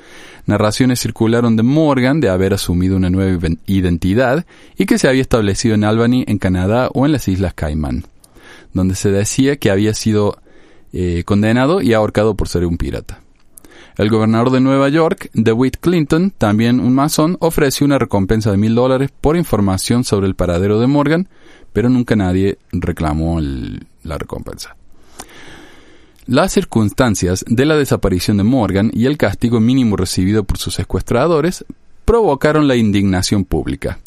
Narraciones 0.47 1.01
circularon 1.01 1.57
de 1.57 1.63
Morgan 1.63 2.21
de 2.21 2.29
haber 2.29 2.53
asumido 2.53 2.97
una 2.97 3.11
nueva 3.11 3.49
identidad 3.67 4.45
y 4.77 4.85
que 4.87 4.99
se 4.99 5.09
había 5.09 5.23
establecido 5.23 5.75
en 5.75 5.85
Albany, 5.85 6.25
en 6.27 6.39
Canadá 6.39 6.91
o 6.93 7.07
en 7.07 7.13
las 7.13 7.29
Islas 7.29 7.55
Caimán, 7.55 8.05
donde 8.73 8.95
se 8.95 9.11
decía 9.11 9.57
que 9.57 9.71
había 9.71 9.95
sido 9.95 10.39
eh, 10.93 11.23
condenado 11.25 11.81
y 11.81 11.95
ahorcado 11.95 12.35
por 12.35 12.49
ser 12.49 12.67
un 12.67 12.77
pirata. 12.77 13.21
El 13.97 14.11
gobernador 14.11 14.51
de 14.51 14.61
Nueva 14.61 14.89
York, 14.89 15.31
DeWitt 15.35 15.77
Clinton, 15.79 16.33
también 16.37 16.81
un 16.81 16.95
masón, 16.95 17.37
ofreció 17.41 17.87
una 17.87 17.99
recompensa 17.99 18.51
de 18.51 18.57
mil 18.57 18.75
dólares 18.75 19.11
por 19.21 19.37
información 19.37 20.05
sobre 20.05 20.27
el 20.27 20.35
paradero 20.35 20.81
de 20.81 20.89
Morgan, 20.89 21.29
pero 21.73 21.89
nunca 21.89 22.17
nadie 22.17 22.59
reclamó 22.73 23.41
la 23.41 24.19
recompensa. 24.19 24.77
Las 26.27 26.53
circunstancias 26.53 27.45
de 27.47 27.67
la 27.67 27.77
desaparición 27.77 28.39
de 28.39 28.45
Morgan 28.45 28.91
y 28.95 29.05
el 29.05 29.19
castigo 29.19 29.61
mínimo 29.61 29.95
recibido 29.95 30.45
por 30.45 30.57
sus 30.57 30.73
secuestradores 30.73 31.67
provocaron 32.07 32.67
la 32.67 32.77
indignación 32.77 33.45
pública. 33.45 33.99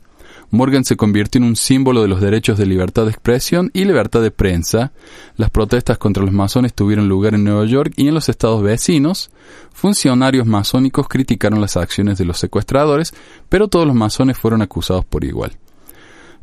Morgan 0.49 0.83
se 0.83 0.95
convirtió 0.95 1.37
en 1.37 1.45
un 1.45 1.55
símbolo 1.55 2.01
de 2.01 2.07
los 2.07 2.19
derechos 2.19 2.57
de 2.57 2.65
libertad 2.65 3.03
de 3.03 3.11
expresión 3.11 3.69
y 3.71 3.85
libertad 3.85 4.23
de 4.23 4.31
prensa. 4.31 4.93
Las 5.35 5.51
protestas 5.51 5.99
contra 5.99 6.23
los 6.23 6.33
masones 6.33 6.73
tuvieron 6.73 7.07
lugar 7.07 7.35
en 7.35 7.43
Nueva 7.43 7.65
York 7.65 7.93
y 7.97 8.07
en 8.07 8.15
los 8.15 8.29
estados 8.29 8.63
vecinos. 8.63 9.29
Funcionarios 9.71 10.47
masónicos 10.47 11.07
criticaron 11.07 11.61
las 11.61 11.77
acciones 11.77 12.17
de 12.17 12.25
los 12.25 12.39
secuestradores, 12.39 13.13
pero 13.47 13.67
todos 13.67 13.85
los 13.85 13.95
masones 13.95 14.39
fueron 14.39 14.63
acusados 14.63 15.05
por 15.05 15.23
igual. 15.23 15.51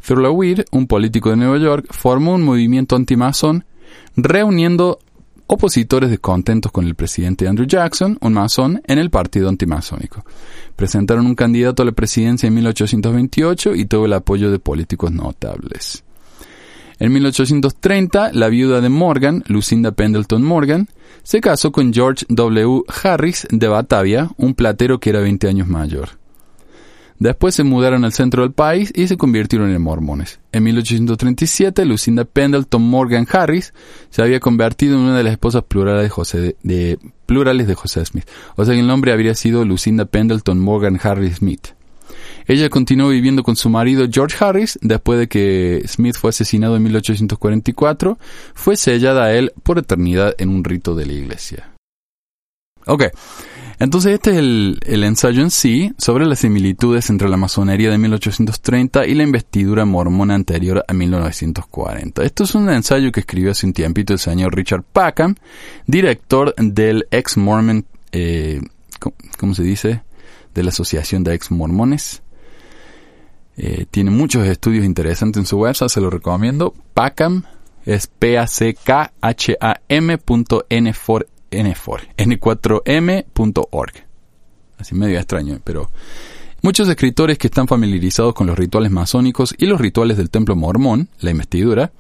Thurlow 0.07 0.41
un 0.71 0.87
político 0.87 1.31
de 1.31 1.37
Nueva 1.37 1.59
York, 1.59 1.87
formó 1.91 2.35
un 2.35 2.43
movimiento 2.43 2.95
antimasón, 2.95 3.65
reuniendo 4.17 5.01
opositores 5.47 6.11
descontentos 6.11 6.73
con 6.73 6.87
el 6.87 6.95
presidente 6.95 7.47
Andrew 7.47 7.67
Jackson, 7.67 8.19
un 8.21 8.33
masón, 8.33 8.83
en 8.87 8.99
el 8.99 9.11
partido 9.11 9.49
antimasónico. 9.49 10.25
Presentaron 10.77 11.27
un 11.27 11.35
candidato 11.35 11.83
a 11.83 11.87
la 11.87 11.93
presidencia 11.93 12.47
en 12.47 12.55
1828 12.55 13.75
y 13.75 13.85
tuvo 13.87 14.07
el 14.07 14.13
apoyo 14.13 14.51
de 14.51 14.59
políticos 14.59 15.13
notables. 15.13 16.05
En 16.99 17.13
1830, 17.13 18.33
la 18.33 18.49
viuda 18.49 18.81
de 18.81 18.89
Morgan, 18.89 19.43
Lucinda 19.47 19.93
Pendleton 19.93 20.43
Morgan, 20.43 20.89
se 21.23 21.41
casó 21.41 21.73
con 21.73 21.93
George 21.93 22.25
W. 22.29 22.83
Harris 23.03 23.47
de 23.51 23.69
Batavia, 23.69 24.31
un 24.37 24.55
platero 24.55 25.01
que 25.01 25.11
era 25.11 25.21
20 25.21 25.49
años 25.49 25.67
mayor. 25.67 26.24
Después 27.19 27.55
se 27.55 27.65
mudaron 27.65 28.05
al 28.05 28.13
centro 28.13 28.43
del 28.43 28.53
país 28.53 28.93
y 28.95 29.07
se 29.07 29.17
convirtieron 29.17 29.71
en 29.71 29.81
mormones. 29.81 30.41
En 30.53 30.65
1837, 30.65 31.85
Lucinda 31.85 32.25
Pendleton 32.25 32.83
Morgan 32.83 33.27
Harris 33.31 33.73
se 34.11 34.23
había 34.23 34.41
convertido 34.41 34.97
en 34.97 35.03
una 35.03 35.17
de 35.17 35.23
las 35.23 35.33
esposas 35.33 35.63
plurales 35.63 36.05
de 36.05 36.11
José, 37.75 38.05
Smith. 38.05 38.29
O 38.57 38.65
sea 38.65 38.75
que 38.75 38.81
el 38.81 38.87
nombre 38.87 39.13
habría 39.13 39.35
sido 39.35 39.65
Lucinda 39.65 40.05
Pendleton 40.07 40.59
Morgan 40.59 40.99
Harris 41.03 41.37
Smith. 41.37 41.69
Ella 42.47 42.69
continuó 42.69 43.09
viviendo 43.09 43.43
con 43.43 43.57
su 43.57 43.71
marido 43.71 44.07
George 44.11 44.37
Harris 44.45 44.79
después 44.83 45.19
de 45.19 45.29
que 45.29 45.83
Smith 45.87 46.17
fue 46.17 46.31
asesinado 46.31 46.77
en 46.77 46.83
1844. 46.83 48.19
Fue 48.55 48.77
sellada 48.77 49.25
a 49.25 49.33
él 49.33 49.53
por 49.63 49.79
eternidad 49.79 50.35
en 50.39 50.51
un 50.51 50.65
rito 50.65 50.95
de 50.95 51.07
la 51.07 51.13
iglesia. 51.13 51.74
Ok. 52.87 53.05
Entonces 53.79 54.15
este 54.15 54.31
es 54.31 54.37
el, 54.39 55.05
ensayo 55.05 55.43
en 55.43 55.51
sí 55.51 55.93
sobre 55.99 56.27
las 56.27 56.39
similitudes 56.41 57.11
entre 57.11 57.29
la 57.29 57.37
masonería 57.37 57.91
de 57.91 57.99
1830 57.99 59.07
y 59.07 59.15
la 59.15 59.25
investidura 59.25 59.85
mormona 59.85 60.35
anterior 60.35 60.85
a 60.87 60.93
1940. 60.95 62.23
Esto 62.23 62.45
es 62.45 62.55
un 62.55 62.71
ensayo 62.71 63.11
que 63.11 63.21
escribió 63.21 63.51
hace 63.51 63.67
un 63.67 63.73
tiempito 63.73 64.13
el 64.13 64.19
señor 64.19 64.55
Richard 64.55 64.85
Packham, 64.85 65.35
director 65.87 66.55
del 66.57 67.07
ex 67.11 67.37
Mormon, 67.37 67.85
eh, 68.13 68.61
¿cómo 69.39 69.55
se 69.55 69.65
dice? 69.65 70.03
De 70.55 70.63
la 70.63 70.69
Asociación 70.69 71.25
de 71.25 71.35
Ex 71.35 71.51
Mormones. 71.51 72.23
Eh, 73.57 73.87
tiene 73.91 74.11
muchos 74.11 74.47
estudios 74.47 74.85
interesantes 74.85 75.41
en 75.41 75.47
su 75.47 75.59
website, 75.59 75.91
se 75.91 76.01
lo 76.01 76.11
recomiendo. 76.11 76.75
Packham 76.93 77.45
es 77.85 78.07
p 78.07 78.39
a 78.39 78.47
c 78.47 78.75
k 78.75 79.13
h 79.21 79.57
a 79.61 79.81
m.n 79.89 80.93
n4m.org. 81.59 83.93
Así 84.79 84.95
medio 84.95 85.19
extraño, 85.19 85.61
pero 85.65 85.91
muchos 86.63 86.89
escritores 86.89 87.39
que 87.39 87.47
están 87.47 87.69
familiarizados 87.69 88.35
con 88.35 88.47
los 88.47 88.59
rituales 88.59 88.91
masónicos 88.91 89.55
y 89.57 89.67
los 89.67 89.81
rituales 89.81 90.17
del 90.17 90.31
templo 90.31 90.57
mormón, 90.57 91.09
la 91.21 91.31
investidura, 91.31 91.93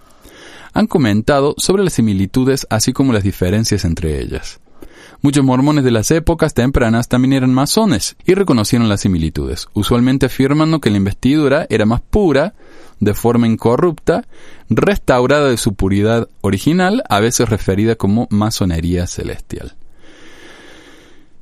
han 0.73 0.87
comentado 0.87 1.55
sobre 1.57 1.85
las 1.85 1.93
similitudes 1.93 2.67
así 2.69 2.93
como 2.93 3.13
las 3.13 3.23
diferencias 3.23 3.85
entre 3.85 4.21
ellas. 4.21 4.61
Muchos 5.23 5.45
mormones 5.45 5.85
de 5.85 5.91
las 5.91 6.11
épocas 6.11 6.55
tempranas 6.55 7.09
también 7.09 7.33
eran 7.33 7.53
masones 7.53 8.17
y 8.27 8.35
reconocieron 8.35 8.89
las 8.89 9.01
similitudes, 9.01 9.69
usualmente 9.73 10.27
afirmando 10.27 10.81
que 10.81 10.91
la 10.91 10.97
investidura 10.97 11.67
era 11.71 11.87
más 11.87 12.01
pura, 12.01 12.55
de 13.01 13.15
forma 13.15 13.47
incorrupta, 13.47 14.25
restaurada 14.69 15.49
de 15.49 15.57
su 15.57 15.75
puridad 15.75 16.29
original, 16.41 17.03
a 17.09 17.21
veces 17.21 17.49
referida 17.49 17.97
como 17.97 18.27
masonería 18.31 19.07
celestial. 19.07 19.75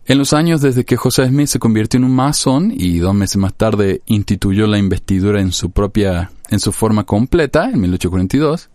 En 0.04 0.18
los 0.18 0.32
años 0.32 0.60
desde 0.60 0.84
que 0.84 0.96
José 0.96 1.28
Smith 1.28 1.46
se 1.46 1.60
convirtió 1.60 1.98
en 1.98 2.04
un 2.04 2.14
masón 2.14 2.72
y 2.76 2.98
dos 2.98 3.14
meses 3.14 3.36
más 3.36 3.54
tarde 3.54 4.02
instituyó 4.06 4.66
la 4.66 4.78
investidura 4.78 5.40
en 5.40 5.52
su 5.52 5.70
propia, 5.70 6.32
en 6.50 6.58
su 6.58 6.72
forma 6.72 7.04
completa, 7.04 7.70
en 7.70 7.80
1842, 7.80 8.68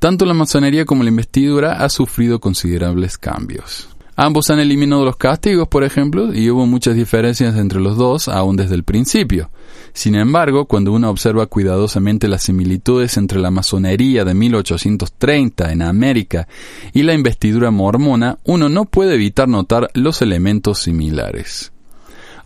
tanto 0.00 0.24
la 0.24 0.34
masonería 0.34 0.86
como 0.86 1.04
la 1.04 1.10
investidura 1.10 1.74
ha 1.74 1.88
sufrido 1.90 2.40
considerables 2.40 3.18
cambios. 3.18 3.88
Ambos 4.16 4.50
han 4.50 4.58
eliminado 4.58 5.04
los 5.04 5.16
castigos, 5.16 5.68
por 5.68 5.84
ejemplo, 5.84 6.34
y 6.34 6.50
hubo 6.50 6.66
muchas 6.66 6.94
diferencias 6.94 7.56
entre 7.56 7.80
los 7.80 7.96
dos 7.96 8.28
aún 8.28 8.56
desde 8.56 8.74
el 8.74 8.82
principio. 8.82 9.50
Sin 9.92 10.14
embargo, 10.14 10.66
cuando 10.66 10.92
uno 10.92 11.10
observa 11.10 11.46
cuidadosamente 11.46 12.28
las 12.28 12.42
similitudes 12.42 13.16
entre 13.16 13.40
la 13.40 13.50
masonería 13.50 14.24
de 14.24 14.34
1830 14.34 15.72
en 15.72 15.82
América 15.82 16.48
y 16.92 17.02
la 17.02 17.14
investidura 17.14 17.70
mormona, 17.70 18.38
uno 18.44 18.68
no 18.68 18.86
puede 18.86 19.14
evitar 19.14 19.48
notar 19.48 19.90
los 19.94 20.22
elementos 20.22 20.78
similares. 20.80 21.72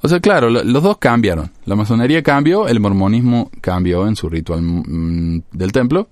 O 0.05 0.09
sea, 0.09 0.21
claro, 0.21 0.51
los 0.51 0.83
dos 0.83 0.99
cambiaron. 0.99 1.51
La 1.65 1.77
masonería 1.77 2.23
cambió, 2.23 2.69
el 2.69 2.79
mormonismo 2.79 3.51
cambió 3.63 4.07
en 4.07 4.17
su 4.17 4.29
ritual 4.29 4.61
mm, 4.61 5.45
del 5.51 5.73
templo. 5.73 6.11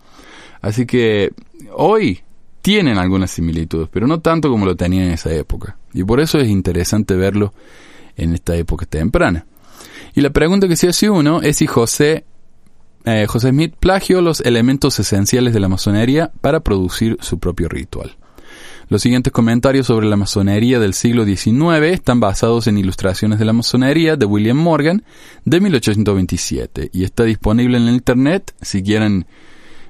Así 0.63 0.87
que 0.87 1.31
hoy 1.75 2.23
tienen 2.63 2.97
algunas 2.97 3.31
similitudes, 3.33 3.91
pero 3.93 4.07
no 4.07 4.21
tanto 4.21 4.49
como 4.49 4.65
lo 4.65 4.77
tenían 4.77 5.09
en 5.09 5.13
esa 5.13 5.31
época. 5.35 5.77
Y 5.93 6.05
por 6.05 6.21
eso 6.21 6.39
es 6.39 6.49
interesante 6.49 7.15
verlo 7.17 7.53
en 8.17 8.33
esta 8.33 8.57
época 8.57 8.87
temprana. 8.87 9.45
Y 10.15 10.23
la 10.23 10.31
pregunta 10.31 10.69
que 10.69 10.77
se 10.77 10.89
hace 10.89 11.11
uno 11.11 11.43
es 11.43 11.59
si 11.59 11.67
José, 11.67 12.25
eh, 13.05 13.27
José 13.29 13.51
Smith 13.51 13.75
plagió 13.79 14.23
los 14.23 14.41
elementos 14.41 14.99
esenciales 15.01 15.53
de 15.53 15.61
la 15.61 15.69
masonería 15.69 16.33
para 16.41 16.61
producir 16.61 17.19
su 17.21 17.39
propio 17.39 17.69
ritual. 17.69 18.17
Los 18.93 19.01
siguientes 19.01 19.33
comentarios 19.33 19.87
sobre 19.87 20.07
la 20.07 20.17
masonería 20.17 20.79
del 20.79 20.93
siglo 20.93 21.25
XIX 21.25 21.83
están 21.85 22.21
basados 22.21 22.67
en 22.67 22.77
ilustraciones 22.77 23.39
de 23.39 23.47
la 23.47 23.55
masonería 23.55 24.17
de 24.17 24.27
William 24.27 24.59
Morgan 24.59 25.03
de 25.47 25.63
1827 25.63 26.91
y 26.93 27.05
está 27.05 27.25
disponible 27.25 27.79
en 27.79 27.85
el 27.85 27.95
internet 27.95 28.55
si 28.61 28.83
quieren 28.83 29.25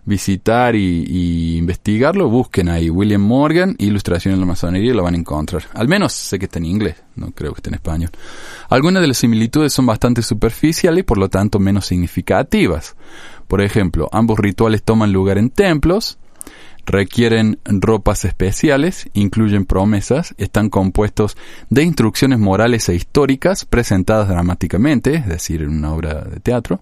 visitar 0.04 0.76
y, 0.76 1.56
investigarlo, 1.56 2.28
busquen 2.28 2.68
ahí 2.68 2.90
William 2.90 3.22
Morgan, 3.22 3.74
Ilustración 3.78 4.34
en 4.34 4.40
la 4.40 4.46
Masonería, 4.46 4.92
y 4.92 4.94
lo 4.94 5.02
van 5.02 5.14
a 5.14 5.18
encontrar. 5.18 5.64
Al 5.74 5.88
menos 5.88 6.12
sé 6.12 6.38
que 6.38 6.44
está 6.44 6.60
en 6.60 6.66
inglés, 6.66 6.94
no 7.16 7.32
creo 7.32 7.54
que 7.54 7.58
esté 7.58 7.70
en 7.70 7.74
español. 7.74 8.10
Algunas 8.68 9.02
de 9.02 9.08
las 9.08 9.18
similitudes 9.18 9.72
son 9.72 9.84
bastante 9.84 10.22
superficiales 10.22 11.00
y 11.00 11.02
por 11.02 11.18
lo 11.18 11.28
tanto 11.28 11.58
menos 11.58 11.86
significativas. 11.86 12.94
Por 13.48 13.62
ejemplo, 13.62 14.08
ambos 14.12 14.38
rituales 14.38 14.84
toman 14.84 15.12
lugar 15.12 15.38
en 15.38 15.50
templos, 15.50 16.18
requieren 16.84 17.58
ropas 17.64 18.24
especiales, 18.24 19.08
incluyen 19.12 19.64
promesas, 19.64 20.34
están 20.38 20.68
compuestos 20.70 21.36
de 21.70 21.84
instrucciones 21.84 22.38
morales 22.38 22.88
e 22.88 22.94
históricas 22.94 23.64
presentadas 23.64 24.28
dramáticamente, 24.28 25.14
es 25.14 25.26
decir, 25.26 25.62
en 25.62 25.70
una 25.70 25.92
obra 25.92 26.22
de 26.22 26.40
teatro. 26.40 26.80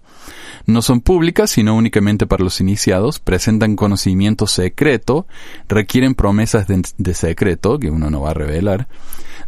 No 0.65 0.81
son 0.81 1.01
públicas, 1.01 1.51
sino 1.51 1.75
únicamente 1.75 2.25
para 2.25 2.43
los 2.43 2.61
iniciados, 2.61 3.19
presentan 3.19 3.75
conocimiento 3.75 4.47
secreto, 4.47 5.27
requieren 5.67 6.15
promesas 6.15 6.67
de, 6.67 6.81
de 6.97 7.13
secreto, 7.13 7.79
que 7.79 7.89
uno 7.89 8.09
no 8.09 8.21
va 8.21 8.31
a 8.31 8.35
revelar, 8.35 8.87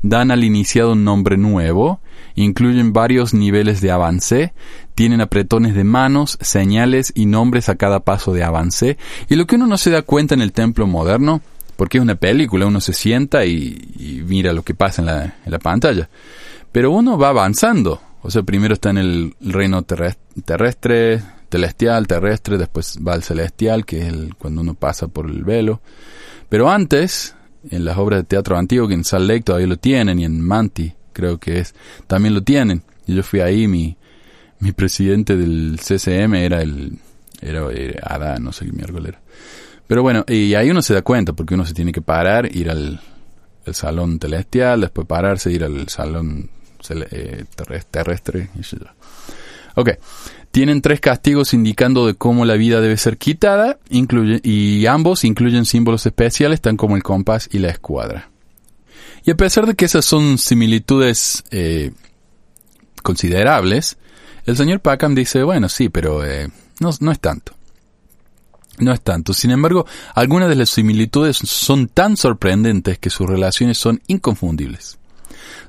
dan 0.01 0.31
al 0.31 0.43
iniciado 0.43 0.93
un 0.93 1.03
nombre 1.03 1.37
nuevo, 1.37 1.99
incluyen 2.35 2.93
varios 2.93 3.33
niveles 3.33 3.81
de 3.81 3.91
avance, 3.91 4.53
tienen 4.95 5.21
apretones 5.21 5.75
de 5.75 5.83
manos, 5.83 6.37
señales 6.41 7.11
y 7.15 7.25
nombres 7.25 7.69
a 7.69 7.75
cada 7.75 7.99
paso 7.99 8.33
de 8.33 8.43
avance, 8.43 8.97
y 9.29 9.35
lo 9.35 9.45
que 9.45 9.55
uno 9.55 9.67
no 9.67 9.77
se 9.77 9.91
da 9.91 10.01
cuenta 10.01 10.33
en 10.33 10.41
el 10.41 10.51
templo 10.51 10.87
moderno, 10.87 11.41
porque 11.75 11.97
es 11.97 12.01
una 12.01 12.15
película, 12.15 12.67
uno 12.67 12.81
se 12.81 12.93
sienta 12.93 13.45
y, 13.45 14.23
mira 14.27 14.53
lo 14.53 14.63
que 14.63 14.75
pasa 14.75 15.01
en 15.01 15.51
la, 15.51 15.59
pantalla, 15.59 16.09
pero 16.71 16.91
uno 16.91 17.17
va 17.17 17.29
avanzando, 17.29 18.01
o 18.21 18.31
sea, 18.31 18.43
primero 18.43 18.73
está 18.73 18.91
en 18.91 18.97
el 18.97 19.35
reino 19.41 19.83
terrestre, 19.83 21.21
celestial, 21.49 22.07
terrestre, 22.07 22.57
después 22.57 22.97
va 23.05 23.13
al 23.13 23.23
celestial, 23.23 23.85
que 23.85 24.07
es 24.07 24.13
cuando 24.37 24.61
uno 24.61 24.73
pasa 24.73 25.07
por 25.07 25.29
el 25.29 25.43
velo, 25.43 25.81
pero 26.49 26.69
antes, 26.69 27.35
en 27.69 27.85
las 27.85 27.97
obras 27.97 28.21
de 28.21 28.25
teatro 28.25 28.57
antiguo, 28.57 28.87
que 28.87 28.93
en 28.93 29.03
Salt 29.03 29.27
Lake 29.27 29.41
todavía 29.41 29.67
lo 29.67 29.77
tienen, 29.77 30.19
y 30.19 30.25
en 30.25 30.39
Manti, 30.41 30.93
creo 31.13 31.37
que 31.39 31.59
es, 31.59 31.73
también 32.07 32.33
lo 32.33 32.41
tienen, 32.41 32.83
yo 33.07 33.23
fui 33.23 33.39
ahí, 33.39 33.67
mi, 33.67 33.95
mi 34.59 34.71
presidente 34.71 35.35
del 35.37 35.79
CCM 35.79 36.33
era 36.35 36.61
el, 36.61 36.97
era, 37.41 37.67
era 37.71 38.37
no 38.39 38.51
sé 38.51 38.65
qué 38.65 38.71
miércoles 38.71 39.09
era. 39.09 39.21
Pero 39.87 40.01
bueno, 40.01 40.23
y 40.27 40.53
ahí 40.55 40.69
uno 40.71 40.81
se 40.81 40.93
da 40.93 41.01
cuenta, 41.01 41.33
porque 41.33 41.53
uno 41.53 41.65
se 41.65 41.73
tiene 41.73 41.91
que 41.91 42.01
parar, 42.01 42.53
ir 42.55 42.69
al, 42.69 42.99
el 43.65 43.75
salón 43.75 44.17
celestial, 44.19 44.81
después 44.81 45.05
pararse, 45.07 45.51
ir 45.51 45.63
al 45.63 45.87
salón 45.89 46.49
eh, 46.89 47.45
terres- 47.55 47.85
terrestre. 47.91 48.49
y 48.57 48.61
ya. 48.63 48.93
Ok. 49.75 49.89
Tienen 50.51 50.81
tres 50.81 50.99
castigos 50.99 51.53
indicando 51.55 52.05
de 52.05 52.13
cómo 52.13 52.45
la 52.45 52.53
vida 52.55 52.79
debe 52.79 52.95
ser 52.95 53.17
quitada, 53.17 53.79
incluye, 53.89 54.39
y 54.43 54.85
ambos 54.85 55.23
incluyen 55.23 55.65
símbolos 55.65 56.05
especiales, 56.05 56.61
tan 56.61 56.77
como 56.77 56.95
el 56.95 57.01
compás 57.03 57.49
y 57.51 57.57
la 57.59 57.69
escuadra. 57.69 58.29
Y 59.25 59.31
a 59.31 59.37
pesar 59.37 59.65
de 59.65 59.75
que 59.75 59.85
esas 59.85 60.05
son 60.05 60.37
similitudes 60.37 61.43
eh, 61.51 61.91
considerables, 63.01 63.97
el 64.45 64.57
señor 64.57 64.81
Packham 64.81 65.15
dice, 65.15 65.43
bueno, 65.43 65.69
sí, 65.69 65.89
pero 65.89 66.25
eh, 66.25 66.49
no, 66.79 66.89
no 66.99 67.11
es 67.11 67.19
tanto. 67.19 67.53
No 68.79 68.91
es 68.91 69.01
tanto. 69.01 69.33
Sin 69.33 69.51
embargo, 69.51 69.85
algunas 70.15 70.49
de 70.49 70.55
las 70.55 70.69
similitudes 70.69 71.37
son 71.37 71.87
tan 71.87 72.17
sorprendentes 72.17 72.97
que 72.97 73.09
sus 73.09 73.29
relaciones 73.29 73.77
son 73.77 74.01
inconfundibles. 74.07 74.97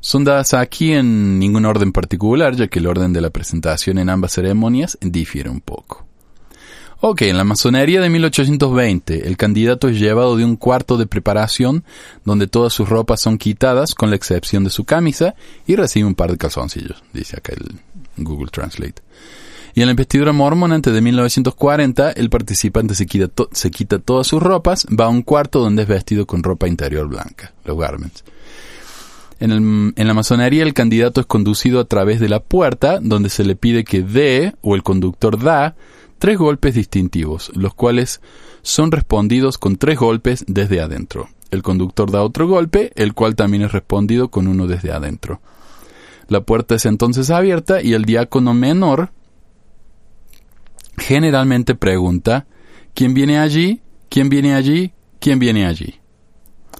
Son 0.00 0.25
dadas 0.25 0.54
aquí 0.54 0.92
en 0.92 1.38
ningún 1.38 1.64
orden 1.64 1.92
particular, 1.92 2.56
ya 2.56 2.68
que 2.68 2.78
el 2.78 2.87
orden 2.87 3.12
de 3.12 3.20
la 3.20 3.30
presentación 3.30 3.99
en 3.99 4.11
ambas 4.11 4.32
ceremonias 4.32 4.99
difiere 5.00 5.50
un 5.50 5.61
poco. 5.61 6.06
Ok, 7.06 7.20
en 7.20 7.37
la 7.37 7.44
masonería 7.44 8.00
de 8.00 8.08
1820, 8.08 9.28
el 9.28 9.37
candidato 9.37 9.88
es 9.88 10.00
llevado 10.00 10.38
de 10.38 10.44
un 10.46 10.56
cuarto 10.56 10.96
de 10.96 11.06
preparación 11.06 11.84
donde 12.25 12.46
todas 12.46 12.73
sus 12.73 12.88
ropas 12.88 13.20
son 13.20 13.37
quitadas 13.37 13.94
con 13.94 14.08
la 14.08 14.16
excepción 14.16 14.64
de 14.64 14.70
su 14.70 14.84
camisa 14.84 15.34
y 15.66 15.76
recibe 15.76 16.06
un 16.06 16.14
par 16.14 16.30
de 16.30 16.38
calzoncillos, 16.38 17.04
dice 17.12 17.37
acá 17.37 17.52
el 17.52 18.25
Google 18.25 18.49
Translate. 18.50 19.02
Y 19.75 19.82
en 19.82 19.87
la 19.88 19.90
investidura 19.90 20.32
mormón 20.32 20.73
antes 20.73 20.94
de 20.94 21.02
1940, 21.02 22.12
el 22.12 22.30
participante 22.30 22.94
se 22.94 23.04
quita, 23.04 23.99
todas 23.99 24.26
sus 24.26 24.42
ropas, 24.42 24.87
va 24.87 25.04
a 25.04 25.11
un 25.11 25.20
cuarto 25.20 25.61
donde 25.61 25.82
es 25.82 25.88
vestido 25.88 26.25
con 26.25 26.42
ropa 26.42 26.68
interior 26.68 27.06
blanca, 27.06 27.52
los 27.66 27.76
garments. 27.76 28.25
En, 29.40 29.92
en 29.94 30.06
la 30.06 30.14
masonería 30.14 30.62
el 30.62 30.73
candidato 30.73 31.20
es 31.20 31.26
conducido 31.26 31.80
a 31.80 31.84
través 31.84 32.18
de 32.18 32.30
la 32.30 32.40
puerta 32.40 32.99
donde 33.02 33.28
se 33.28 33.44
le 33.44 33.56
pide 33.56 33.84
que 33.84 34.00
dé, 34.00 34.54
o 34.62 34.75
el 34.75 34.82
conductor 34.82 35.38
da, 35.38 35.76
tres 36.25 36.38
golpes 36.38 36.75
distintivos, 36.75 37.52
los 37.54 37.75
cuales 37.75 38.23
son 38.62 38.90
respondidos 38.90 39.59
con 39.59 39.76
tres 39.76 39.99
golpes 39.99 40.43
desde 40.49 40.81
adentro. 40.81 41.28
El 41.50 41.62
conductor 41.62 42.11
da 42.11 42.23
otro 42.23 42.49
golpe, 42.49 42.93
el 42.95 43.12
cual 43.12 43.37
también 43.37 43.62
es 43.64 43.73
respondido 43.73 44.31
con 44.31 44.49
uno 44.49 44.66
desde 44.66 44.90
adentro. 44.90 45.43
La 46.28 46.40
puerta 46.40 46.76
es 46.76 46.87
entonces 46.87 47.28
abierta 47.28 47.83
y 47.83 47.93
el 47.93 48.07
diácono 48.07 48.54
menor 48.54 49.11
generalmente 50.97 51.75
pregunta, 51.75 52.47
¿quién 52.95 53.12
viene 53.12 53.38
allí? 53.38 53.83
¿quién 54.09 54.31
viene 54.31 54.54
allí? 54.54 54.95
¿quién 55.21 55.38
viene 55.38 55.66
allí? 55.66 56.00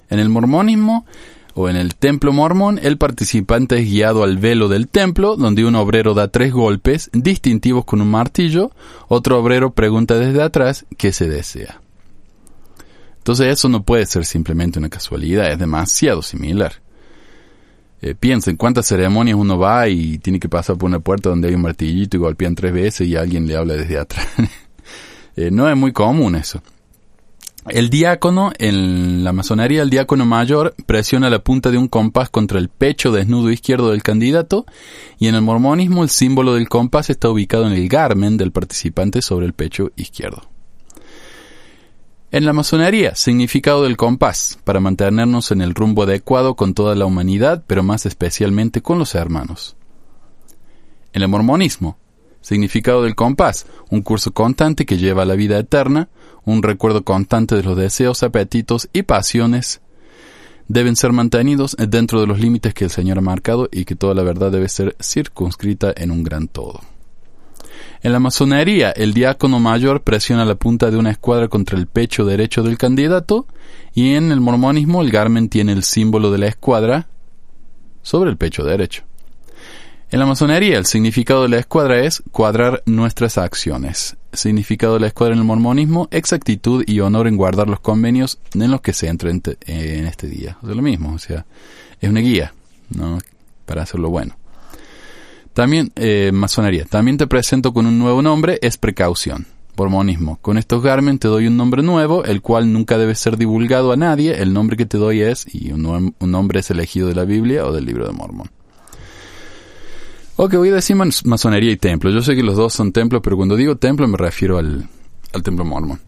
En 0.09 0.17
el 0.17 0.29
mormonismo 0.29 1.05
o 1.55 1.69
en 1.69 1.77
el 1.77 1.95
templo 1.95 2.33
mormón, 2.33 2.79
el 2.83 2.97
participante 2.97 3.79
es 3.79 3.89
guiado 3.89 4.23
al 4.23 4.37
velo 4.37 4.67
del 4.67 4.89
templo, 4.89 5.37
donde 5.37 5.63
un 5.63 5.75
obrero 5.75 6.13
da 6.13 6.27
tres 6.27 6.51
golpes 6.51 7.09
distintivos 7.13 7.85
con 7.85 8.01
un 8.01 8.11
martillo, 8.11 8.71
otro 9.07 9.39
obrero 9.39 9.71
pregunta 9.71 10.19
desde 10.19 10.43
atrás 10.43 10.85
qué 10.97 11.13
se 11.13 11.29
desea. 11.29 11.81
Entonces 13.19 13.47
eso 13.47 13.69
no 13.69 13.83
puede 13.83 14.05
ser 14.05 14.25
simplemente 14.25 14.79
una 14.79 14.89
casualidad, 14.89 15.49
es 15.49 15.57
demasiado 15.57 16.21
similar. 16.21 16.73
Eh, 18.01 18.15
piensen 18.15 18.57
cuántas 18.57 18.85
ceremonias 18.85 19.37
uno 19.37 19.57
va 19.57 19.87
y 19.87 20.17
tiene 20.17 20.41
que 20.41 20.49
pasar 20.49 20.77
por 20.77 20.87
una 20.89 20.99
puerta 20.99 21.29
donde 21.29 21.47
hay 21.47 21.55
un 21.55 21.61
martillito 21.61 22.17
y 22.17 22.19
golpean 22.19 22.53
tres 22.53 22.73
veces 22.73 23.07
y 23.07 23.15
alguien 23.15 23.47
le 23.47 23.55
habla 23.55 23.75
desde 23.75 23.97
atrás. 23.97 24.27
Eh, 25.37 25.51
no 25.51 25.69
es 25.69 25.75
muy 25.75 25.91
común 25.91 26.33
eso. 26.37 26.61
El 27.67 27.89
diácono, 27.89 28.51
en 28.59 29.23
la 29.23 29.33
masonería, 29.33 29.81
el 29.81 29.89
diácono 29.89 30.23
mayor 30.25 30.75
presiona 30.85 31.31
la 31.31 31.39
punta 31.39 31.71
de 31.71 31.79
un 31.79 31.87
compás 31.87 32.29
contra 32.29 32.59
el 32.59 32.69
pecho 32.69 33.11
desnudo 33.11 33.49
izquierdo 33.49 33.89
del 33.89 34.03
candidato 34.03 34.67
y 35.17 35.27
en 35.27 35.35
el 35.35 35.41
mormonismo 35.41 36.03
el 36.03 36.09
símbolo 36.09 36.53
del 36.53 36.69
compás 36.69 37.09
está 37.09 37.27
ubicado 37.27 37.65
en 37.65 37.73
el 37.73 37.89
garmen 37.89 38.37
del 38.37 38.51
participante 38.51 39.23
sobre 39.23 39.47
el 39.47 39.53
pecho 39.53 39.91
izquierdo. 39.95 40.43
En 42.31 42.45
la 42.45 42.53
masonería, 42.53 43.15
significado 43.15 43.83
del 43.83 43.97
compás, 43.97 44.59
para 44.63 44.79
mantenernos 44.79 45.49
en 45.49 45.61
el 45.61 45.73
rumbo 45.73 46.03
adecuado 46.03 46.55
con 46.55 46.75
toda 46.75 46.93
la 46.93 47.05
humanidad, 47.05 47.63
pero 47.65 47.81
más 47.81 48.05
especialmente 48.05 48.81
con 48.81 48.99
los 48.99 49.15
hermanos. 49.15 49.75
En 51.13 51.23
el 51.23 51.29
mormonismo, 51.29 51.97
significado 52.41 53.01
del 53.01 53.15
compás, 53.15 53.65
un 53.89 54.03
curso 54.03 54.33
constante 54.33 54.85
que 54.85 54.97
lleva 54.97 55.23
a 55.23 55.25
la 55.25 55.35
vida 55.35 55.57
eterna, 55.57 56.09
un 56.45 56.63
recuerdo 56.63 57.03
constante 57.03 57.55
de 57.55 57.63
los 57.63 57.75
deseos, 57.75 58.23
apetitos 58.23 58.89
y 58.93 59.03
pasiones 59.03 59.81
deben 60.67 60.95
ser 60.95 61.11
mantenidos 61.11 61.75
dentro 61.77 62.21
de 62.21 62.27
los 62.27 62.39
límites 62.39 62.73
que 62.73 62.85
el 62.85 62.89
Señor 62.89 63.17
ha 63.17 63.21
marcado 63.21 63.69
y 63.71 63.85
que 63.85 63.95
toda 63.95 64.13
la 64.13 64.23
verdad 64.23 64.51
debe 64.51 64.69
ser 64.69 64.95
circunscrita 65.01 65.93
en 65.95 66.11
un 66.11 66.23
gran 66.23 66.47
todo. 66.47 66.81
En 68.01 68.11
la 68.11 68.19
masonería, 68.19 68.91
el 68.91 69.13
diácono 69.13 69.59
mayor 69.59 70.01
presiona 70.01 70.45
la 70.45 70.55
punta 70.55 70.91
de 70.91 70.97
una 70.97 71.11
escuadra 71.11 71.47
contra 71.47 71.77
el 71.77 71.87
pecho 71.87 72.25
derecho 72.25 72.61
del 72.61 72.77
candidato 72.77 73.47
y 73.93 74.13
en 74.13 74.31
el 74.31 74.41
mormonismo 74.41 75.01
el 75.01 75.11
garmen 75.11 75.49
tiene 75.49 75.71
el 75.71 75.83
símbolo 75.83 76.31
de 76.31 76.37
la 76.37 76.47
escuadra 76.47 77.07
sobre 78.03 78.29
el 78.29 78.37
pecho 78.37 78.63
derecho. 78.63 79.03
En 80.15 80.19
la 80.19 80.25
masonería, 80.25 80.77
el 80.77 80.85
significado 80.85 81.43
de 81.43 81.49
la 81.49 81.57
escuadra 81.57 81.99
es 81.99 82.23
cuadrar 82.31 82.81
nuestras 82.85 83.37
acciones. 83.37 84.15
Significado 84.31 84.93
de 84.93 85.01
la 85.01 85.07
escuadra 85.07 85.33
en 85.33 85.39
el 85.39 85.45
mormonismo, 85.45 86.07
exactitud 86.09 86.85
y 86.87 87.01
honor 87.01 87.27
en 87.27 87.35
guardar 87.35 87.67
los 87.67 87.81
convenios 87.81 88.39
en 88.53 88.71
los 88.71 88.79
que 88.79 88.93
se 88.93 89.09
entra 89.09 89.29
en, 89.29 89.41
te- 89.41 89.57
en 89.65 90.05
este 90.05 90.27
día. 90.27 90.57
O 90.63 90.67
lo 90.67 90.81
mismo, 90.81 91.13
o 91.13 91.19
sea, 91.19 91.45
es 91.99 92.09
una 92.09 92.21
guía, 92.21 92.53
¿no? 92.91 93.17
Para 93.65 93.81
hacerlo 93.81 94.09
bueno. 94.09 94.37
También, 95.53 95.91
eh, 95.97 96.31
masonería, 96.33 96.85
también 96.85 97.17
te 97.17 97.27
presento 97.27 97.73
con 97.73 97.85
un 97.85 97.99
nuevo 97.99 98.21
nombre, 98.21 98.57
es 98.61 98.77
precaución. 98.77 99.45
Mormonismo, 99.75 100.39
con 100.41 100.57
estos 100.57 100.81
garmen 100.81 101.19
te 101.19 101.27
doy 101.27 101.47
un 101.47 101.57
nombre 101.57 101.83
nuevo, 101.83 102.23
el 102.23 102.41
cual 102.41 102.71
nunca 102.71 102.97
debe 102.97 103.15
ser 103.15 103.35
divulgado 103.35 103.91
a 103.91 103.97
nadie. 103.97 104.41
El 104.41 104.53
nombre 104.53 104.77
que 104.77 104.85
te 104.85 104.97
doy 104.97 105.23
es, 105.23 105.45
y 105.53 105.73
un, 105.73 105.85
un 106.17 106.31
nombre 106.31 106.61
es 106.61 106.71
elegido 106.71 107.09
de 107.09 107.15
la 107.15 107.25
Biblia 107.25 107.65
o 107.65 107.73
del 107.73 107.83
libro 107.83 108.07
de 108.07 108.13
Mormón. 108.13 108.49
Ok, 110.37 110.55
voy 110.55 110.69
a 110.69 110.75
decir 110.75 110.95
mas- 110.95 111.25
masonería 111.25 111.71
y 111.71 111.77
templo. 111.77 112.09
Yo 112.09 112.21
sé 112.21 112.35
que 112.35 112.43
los 112.43 112.57
dos 112.57 112.73
son 112.73 112.91
templos, 112.91 113.21
pero 113.23 113.37
cuando 113.37 113.55
digo 113.55 113.77
templo 113.77 114.07
me 114.07 114.17
refiero 114.17 114.57
al, 114.57 114.87
al 115.33 115.43
templo 115.43 115.63
mormón. 115.63 115.99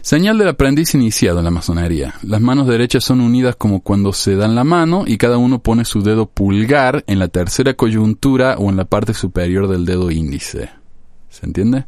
Señal 0.00 0.38
del 0.38 0.48
aprendiz 0.48 0.94
iniciado 0.94 1.38
en 1.40 1.44
la 1.44 1.50
masonería. 1.50 2.14
Las 2.22 2.40
manos 2.40 2.66
derechas 2.66 3.04
son 3.04 3.20
unidas 3.20 3.56
como 3.56 3.80
cuando 3.82 4.12
se 4.12 4.36
dan 4.36 4.54
la 4.54 4.64
mano 4.64 5.04
y 5.06 5.18
cada 5.18 5.36
uno 5.36 5.58
pone 5.62 5.84
su 5.84 6.02
dedo 6.02 6.26
pulgar 6.26 7.04
en 7.06 7.18
la 7.18 7.28
tercera 7.28 7.74
coyuntura 7.74 8.56
o 8.58 8.70
en 8.70 8.76
la 8.76 8.84
parte 8.86 9.12
superior 9.12 9.68
del 9.68 9.84
dedo 9.84 10.10
índice. 10.10 10.70
¿Se 11.28 11.44
entiende? 11.44 11.84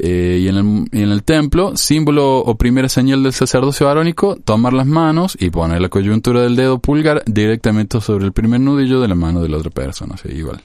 Eh, 0.00 0.38
y 0.42 0.48
en 0.48 0.56
el, 0.56 0.88
en 0.92 1.10
el 1.10 1.24
templo, 1.24 1.76
símbolo 1.76 2.38
o 2.38 2.54
primera 2.56 2.88
señal 2.88 3.24
del 3.24 3.32
sacerdocio 3.32 3.88
arónico, 3.88 4.36
tomar 4.36 4.72
las 4.72 4.86
manos 4.86 5.36
y 5.40 5.50
poner 5.50 5.80
la 5.80 5.88
coyuntura 5.88 6.40
del 6.42 6.54
dedo 6.54 6.78
pulgar 6.78 7.24
directamente 7.26 8.00
sobre 8.00 8.24
el 8.24 8.32
primer 8.32 8.60
nudillo 8.60 9.00
de 9.00 9.08
la 9.08 9.16
mano 9.16 9.42
de 9.42 9.48
la 9.48 9.56
otra 9.56 9.70
persona, 9.70 10.14
igual. 10.24 10.62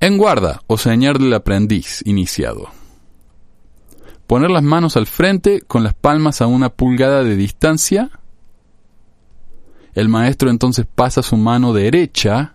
En 0.00 0.16
guarda 0.16 0.62
o 0.66 0.78
señal 0.78 1.18
del 1.18 1.34
aprendiz 1.34 2.00
iniciado. 2.06 2.70
Poner 4.26 4.50
las 4.50 4.62
manos 4.62 4.96
al 4.96 5.06
frente 5.06 5.60
con 5.60 5.84
las 5.84 5.92
palmas 5.92 6.40
a 6.40 6.46
una 6.46 6.70
pulgada 6.70 7.22
de 7.22 7.36
distancia. 7.36 8.10
El 9.94 10.08
maestro 10.08 10.48
entonces 10.48 10.86
pasa 10.86 11.22
su 11.22 11.36
mano 11.36 11.74
derecha 11.74 12.54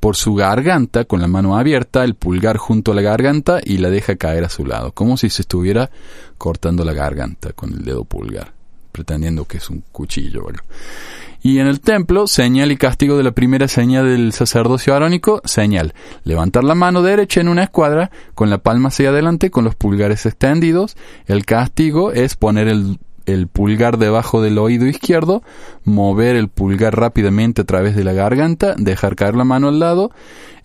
por 0.00 0.16
su 0.16 0.34
garganta 0.34 1.04
con 1.04 1.20
la 1.20 1.28
mano 1.28 1.56
abierta, 1.56 2.02
el 2.04 2.14
pulgar 2.14 2.56
junto 2.56 2.92
a 2.92 2.94
la 2.94 3.02
garganta 3.02 3.60
y 3.62 3.76
la 3.78 3.90
deja 3.90 4.16
caer 4.16 4.44
a 4.44 4.48
su 4.48 4.64
lado, 4.64 4.92
como 4.92 5.18
si 5.18 5.28
se 5.28 5.42
estuviera 5.42 5.90
cortando 6.38 6.84
la 6.84 6.94
garganta 6.94 7.52
con 7.52 7.74
el 7.74 7.84
dedo 7.84 8.04
pulgar, 8.04 8.52
pretendiendo 8.92 9.44
que 9.44 9.58
es 9.58 9.68
un 9.68 9.84
cuchillo. 9.92 10.46
Y 11.42 11.58
en 11.58 11.66
el 11.66 11.80
templo, 11.80 12.26
señal 12.26 12.72
y 12.72 12.76
castigo 12.76 13.16
de 13.16 13.22
la 13.22 13.32
primera 13.32 13.68
señal 13.68 14.06
del 14.06 14.32
sacerdocio 14.32 14.94
arónico, 14.94 15.40
señal, 15.44 15.94
levantar 16.24 16.64
la 16.64 16.74
mano 16.74 17.02
derecha 17.02 17.40
en 17.40 17.48
una 17.48 17.64
escuadra, 17.64 18.10
con 18.34 18.50
la 18.50 18.58
palma 18.58 18.88
hacia 18.88 19.10
adelante, 19.10 19.50
con 19.50 19.64
los 19.64 19.74
pulgares 19.74 20.26
extendidos. 20.26 20.96
El 21.26 21.46
castigo 21.46 22.12
es 22.12 22.36
poner 22.36 22.68
el, 22.68 22.98
el 23.26 23.46
pulgar 23.48 23.98
debajo 23.98 24.42
del 24.42 24.58
oído 24.58 24.86
izquierdo, 24.86 25.42
mover 25.84 26.36
el 26.36 26.48
pulgar 26.48 26.96
rápidamente 26.98 27.62
a 27.62 27.64
través 27.64 27.94
de 27.96 28.04
la 28.04 28.12
garganta, 28.12 28.74
dejar 28.76 29.16
caer 29.16 29.34
la 29.36 29.44
mano 29.44 29.68
al 29.68 29.78
lado, 29.78 30.10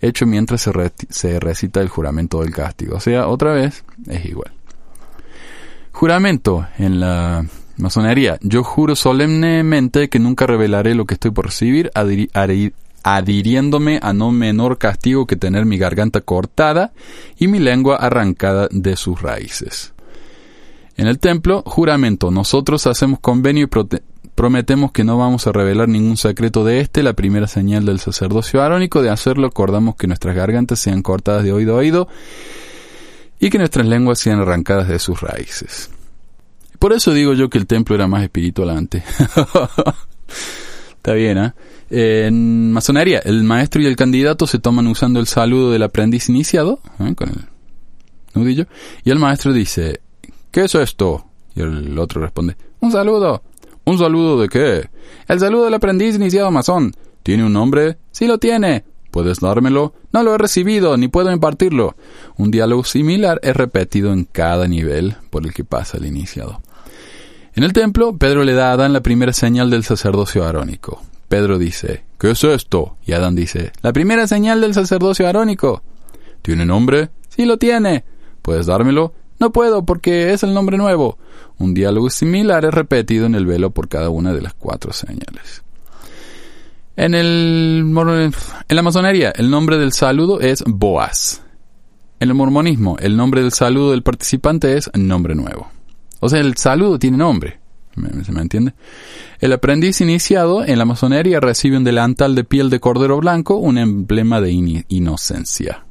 hecho 0.00 0.26
mientras 0.26 0.62
se, 0.62 0.72
re- 0.72 0.92
se 1.10 1.40
recita 1.40 1.80
el 1.80 1.88
juramento 1.88 2.40
del 2.42 2.52
castigo. 2.52 2.96
O 2.96 3.00
sea, 3.00 3.28
otra 3.28 3.52
vez, 3.52 3.84
es 4.08 4.24
igual. 4.26 4.52
Juramento 5.92 6.66
en 6.78 7.00
la 7.00 7.46
masonería. 7.78 8.38
Yo 8.42 8.62
juro 8.62 8.94
solemnemente 8.96 10.08
que 10.08 10.18
nunca 10.18 10.46
revelaré 10.46 10.94
lo 10.94 11.06
que 11.06 11.14
estoy 11.14 11.30
por 11.30 11.46
recibir, 11.46 11.90
adhiri- 11.94 12.30
adhi- 12.32 12.72
adhiriéndome 13.02 14.00
a 14.02 14.12
no 14.12 14.32
menor 14.32 14.78
castigo 14.78 15.26
que 15.26 15.36
tener 15.36 15.64
mi 15.64 15.78
garganta 15.78 16.20
cortada 16.20 16.92
y 17.38 17.48
mi 17.48 17.58
lengua 17.58 17.96
arrancada 17.96 18.68
de 18.70 18.96
sus 18.96 19.22
raíces. 19.22 19.92
En 20.96 21.06
el 21.06 21.18
templo, 21.18 21.62
juramento, 21.66 22.30
nosotros 22.30 22.86
hacemos 22.86 23.20
convenio 23.20 23.64
y 23.64 23.98
Prometemos 24.36 24.92
que 24.92 25.02
no 25.02 25.16
vamos 25.16 25.46
a 25.46 25.52
revelar 25.52 25.88
ningún 25.88 26.18
secreto 26.18 26.62
de 26.62 26.80
este, 26.80 27.02
la 27.02 27.14
primera 27.14 27.46
señal 27.46 27.86
del 27.86 28.00
sacerdocio 28.00 28.62
arónico. 28.62 29.00
De 29.00 29.08
hacerlo, 29.08 29.46
acordamos 29.46 29.96
que 29.96 30.06
nuestras 30.06 30.36
gargantas 30.36 30.78
sean 30.78 31.00
cortadas 31.00 31.42
de 31.42 31.52
oído 31.52 31.74
a 31.74 31.78
oído 31.78 32.06
y 33.40 33.48
que 33.48 33.56
nuestras 33.56 33.86
lenguas 33.86 34.18
sean 34.18 34.38
arrancadas 34.38 34.88
de 34.88 34.98
sus 34.98 35.22
raíces. 35.22 35.90
Por 36.78 36.92
eso 36.92 37.14
digo 37.14 37.32
yo 37.32 37.48
que 37.48 37.56
el 37.56 37.66
templo 37.66 37.94
era 37.94 38.08
más 38.08 38.22
espiritual 38.22 38.68
antes. 38.68 39.02
Está 40.96 41.14
bien, 41.14 41.38
¿eh? 41.38 41.52
En 41.88 42.72
masonería, 42.72 43.20
el 43.20 43.42
maestro 43.42 43.80
y 43.80 43.86
el 43.86 43.96
candidato 43.96 44.46
se 44.46 44.58
toman 44.58 44.86
usando 44.86 45.18
el 45.18 45.28
saludo 45.28 45.70
del 45.70 45.84
aprendiz 45.84 46.28
iniciado, 46.28 46.80
¿eh? 47.00 47.14
con 47.14 47.30
el 47.30 47.36
nudillo, 48.34 48.66
y 49.02 49.10
el 49.10 49.18
maestro 49.18 49.52
dice, 49.54 50.00
¿qué 50.56 50.64
es 50.64 50.74
esto? 50.74 51.26
Y 51.54 51.60
el 51.60 51.98
otro 51.98 52.22
responde, 52.22 52.56
un 52.80 52.90
saludo. 52.90 53.42
¿Un 53.84 53.98
saludo 53.98 54.40
de 54.40 54.48
qué? 54.48 54.88
El 55.28 55.38
saludo 55.38 55.66
del 55.66 55.74
aprendiz 55.74 56.16
iniciado 56.16 56.50
masón. 56.50 56.94
¿Tiene 57.22 57.44
un 57.44 57.52
nombre? 57.52 57.98
Sí 58.10 58.26
lo 58.26 58.38
tiene. 58.38 58.82
¿Puedes 59.10 59.40
dármelo? 59.40 59.92
No 60.12 60.22
lo 60.22 60.34
he 60.34 60.38
recibido, 60.38 60.96
ni 60.96 61.08
puedo 61.08 61.30
impartirlo. 61.30 61.94
Un 62.38 62.50
diálogo 62.50 62.84
similar 62.84 63.38
es 63.42 63.54
repetido 63.54 64.14
en 64.14 64.24
cada 64.24 64.66
nivel 64.66 65.16
por 65.28 65.44
el 65.44 65.52
que 65.52 65.62
pasa 65.62 65.98
el 65.98 66.06
iniciado. 66.06 66.62
En 67.54 67.62
el 67.62 67.74
templo, 67.74 68.16
Pedro 68.16 68.42
le 68.42 68.54
da 68.54 68.70
a 68.70 68.72
Adán 68.72 68.94
la 68.94 69.02
primera 69.02 69.34
señal 69.34 69.68
del 69.68 69.84
sacerdocio 69.84 70.46
arónico. 70.46 71.02
Pedro 71.28 71.58
dice, 71.58 72.04
¿qué 72.18 72.30
es 72.30 72.42
esto? 72.42 72.96
Y 73.04 73.12
Adán 73.12 73.36
dice, 73.36 73.72
la 73.82 73.92
primera 73.92 74.26
señal 74.26 74.62
del 74.62 74.72
sacerdocio 74.72 75.28
arónico. 75.28 75.82
¿Tiene 76.40 76.64
nombre? 76.64 77.10
Sí 77.28 77.44
lo 77.44 77.58
tiene. 77.58 78.04
¿Puedes 78.40 78.64
dármelo? 78.64 79.12
No 79.38 79.52
puedo 79.52 79.84
porque 79.84 80.32
es 80.32 80.42
el 80.42 80.54
nombre 80.54 80.78
nuevo. 80.78 81.18
Un 81.58 81.74
diálogo 81.74 82.10
similar 82.10 82.64
es 82.64 82.72
repetido 82.72 83.26
en 83.26 83.34
el 83.34 83.46
velo 83.46 83.70
por 83.70 83.88
cada 83.88 84.10
una 84.10 84.32
de 84.32 84.42
las 84.42 84.54
cuatro 84.54 84.92
señales. 84.92 85.62
En, 86.96 87.14
el, 87.14 87.84
en 88.68 88.76
la 88.76 88.82
masonería, 88.82 89.30
el 89.36 89.50
nombre 89.50 89.76
del 89.76 89.92
saludo 89.92 90.40
es 90.40 90.64
Boaz. 90.66 91.42
En 92.20 92.30
el 92.30 92.34
mormonismo, 92.34 92.96
el 92.98 93.16
nombre 93.16 93.42
del 93.42 93.52
saludo 93.52 93.90
del 93.90 94.02
participante 94.02 94.76
es 94.76 94.90
nombre 94.94 95.34
nuevo. 95.34 95.70
O 96.20 96.30
sea, 96.30 96.40
el 96.40 96.56
saludo 96.56 96.98
tiene 96.98 97.18
nombre. 97.18 97.60
¿Se 98.24 98.32
me 98.32 98.42
entiende? 98.42 98.74
El 99.40 99.52
aprendiz 99.52 100.00
iniciado 100.00 100.64
en 100.64 100.78
la 100.78 100.84
masonería 100.84 101.40
recibe 101.40 101.78
un 101.78 101.84
delantal 101.84 102.34
de 102.34 102.44
piel 102.44 102.68
de 102.68 102.80
cordero 102.80 103.18
blanco, 103.18 103.56
un 103.56 103.78
emblema 103.78 104.40
de 104.40 104.52
inocencia. 104.88 105.85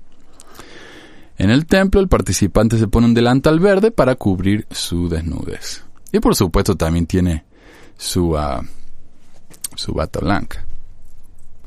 En 1.38 1.50
el 1.50 1.66
templo, 1.66 2.00
el 2.00 2.08
participante 2.08 2.78
se 2.78 2.88
pone 2.88 3.08
un 3.08 3.14
delantal 3.14 3.60
verde 3.60 3.92
para 3.92 4.16
cubrir 4.16 4.68
su 4.72 5.10
desnudez. 5.10 5.84
Y 6.12 6.20
por 6.20 6.36
supuesto 6.36 6.76
también 6.76 7.08
tiene 7.08 7.44
su, 7.98 8.38
ah, 8.38 8.64
su 9.76 9.94
bata 9.94 10.20
blanca. 10.20 10.66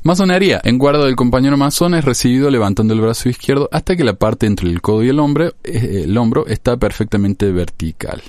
Masonería. 0.01 0.61
En 0.63 0.77
guarda 0.77 1.05
del 1.05 1.15
compañero 1.15 1.57
masón 1.57 1.93
es 1.93 2.05
recibido 2.05 2.49
levantando 2.49 2.93
el 2.93 3.01
brazo 3.01 3.29
izquierdo 3.29 3.69
hasta 3.71 3.95
que 3.95 4.03
la 4.03 4.13
parte 4.13 4.47
entre 4.47 4.69
el 4.69 4.81
codo 4.81 5.03
y 5.03 5.09
el, 5.09 5.19
hombre, 5.19 5.53
eh, 5.63 6.03
el 6.05 6.17
hombro 6.17 6.47
está 6.47 6.77
perfectamente 6.77 7.51
vertical 7.51 8.21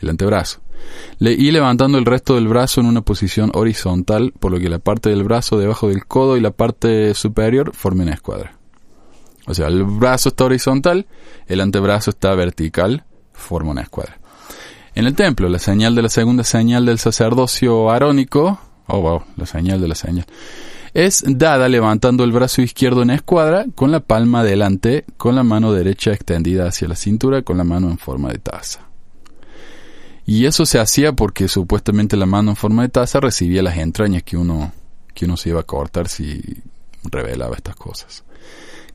el 0.00 0.10
antebrazo, 0.10 0.60
y 1.20 1.50
levantando 1.50 1.98
el 1.98 2.04
resto 2.04 2.36
del 2.36 2.48
brazo 2.48 2.80
en 2.80 2.86
una 2.86 3.02
posición 3.02 3.50
horizontal, 3.54 4.32
por 4.38 4.52
lo 4.52 4.58
que 4.58 4.68
la 4.68 4.78
parte 4.78 5.10
del 5.10 5.24
brazo 5.24 5.58
debajo 5.58 5.88
del 5.88 6.06
codo 6.06 6.36
y 6.36 6.40
la 6.40 6.52
parte 6.52 7.14
superior 7.14 7.72
formen 7.74 8.06
una 8.06 8.14
escuadra. 8.14 8.57
O 9.48 9.54
sea, 9.54 9.68
el 9.68 9.82
brazo 9.82 10.28
está 10.28 10.44
horizontal, 10.44 11.06
el 11.46 11.60
antebrazo 11.62 12.10
está 12.10 12.34
vertical, 12.34 13.04
forma 13.32 13.70
una 13.70 13.80
escuadra. 13.80 14.18
En 14.94 15.06
el 15.06 15.14
templo, 15.14 15.48
la 15.48 15.58
señal 15.58 15.94
de 15.94 16.02
la 16.02 16.10
segunda 16.10 16.44
señal 16.44 16.84
del 16.84 16.98
sacerdocio 16.98 17.90
arónico, 17.90 18.60
oh 18.88 19.00
wow, 19.00 19.22
la 19.36 19.46
señal 19.46 19.80
de 19.80 19.88
la 19.88 19.94
señal, 19.94 20.26
es 20.92 21.24
dada 21.26 21.68
levantando 21.68 22.24
el 22.24 22.32
brazo 22.32 22.60
izquierdo 22.60 23.02
en 23.02 23.10
escuadra 23.10 23.64
con 23.74 23.90
la 23.90 24.00
palma 24.00 24.44
delante, 24.44 25.06
con 25.16 25.34
la 25.34 25.44
mano 25.44 25.72
derecha 25.72 26.12
extendida 26.12 26.66
hacia 26.66 26.88
la 26.88 26.96
cintura, 26.96 27.40
con 27.40 27.56
la 27.56 27.64
mano 27.64 27.88
en 27.88 27.96
forma 27.96 28.30
de 28.30 28.38
taza. 28.38 28.80
Y 30.26 30.44
eso 30.44 30.66
se 30.66 30.78
hacía 30.78 31.14
porque 31.14 31.48
supuestamente 31.48 32.18
la 32.18 32.26
mano 32.26 32.50
en 32.50 32.56
forma 32.56 32.82
de 32.82 32.90
taza 32.90 33.18
recibía 33.18 33.62
las 33.62 33.78
entrañas 33.78 34.24
que 34.24 34.36
uno, 34.36 34.72
que 35.14 35.24
uno 35.24 35.38
se 35.38 35.48
iba 35.48 35.60
a 35.60 35.62
cortar 35.62 36.08
si 36.08 36.42
revelaba 37.04 37.56
estas 37.56 37.76
cosas. 37.76 38.24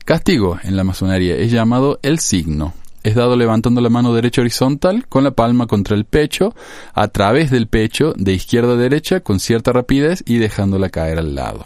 Castigo 0.04 0.58
en 0.62 0.76
la 0.76 0.84
masonería 0.84 1.36
es 1.36 1.50
llamado 1.50 1.98
el 2.02 2.18
signo. 2.18 2.74
Es 3.02 3.14
dado 3.14 3.36
levantando 3.36 3.80
la 3.80 3.88
mano 3.88 4.14
derecha 4.14 4.42
horizontal 4.42 5.06
con 5.08 5.24
la 5.24 5.30
palma 5.30 5.66
contra 5.66 5.96
el 5.96 6.04
pecho, 6.04 6.54
a 6.92 7.08
través 7.08 7.50
del 7.50 7.68
pecho, 7.68 8.12
de 8.16 8.34
izquierda 8.34 8.74
a 8.74 8.76
derecha, 8.76 9.20
con 9.20 9.40
cierta 9.40 9.72
rapidez 9.72 10.22
y 10.26 10.36
dejándola 10.36 10.90
caer 10.90 11.18
al 11.18 11.34
lado. 11.34 11.64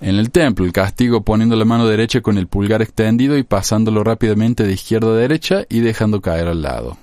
En 0.00 0.16
el 0.16 0.30
templo, 0.30 0.64
el 0.64 0.72
castigo 0.72 1.22
poniendo 1.22 1.56
la 1.56 1.64
mano 1.64 1.88
derecha 1.88 2.20
con 2.20 2.38
el 2.38 2.46
pulgar 2.46 2.82
extendido 2.82 3.36
y 3.36 3.42
pasándolo 3.42 4.04
rápidamente 4.04 4.62
de 4.62 4.72
izquierda 4.72 5.08
a 5.08 5.16
derecha 5.16 5.64
y 5.68 5.80
dejando 5.80 6.20
caer 6.20 6.46
al 6.46 6.62
lado. 6.62 6.96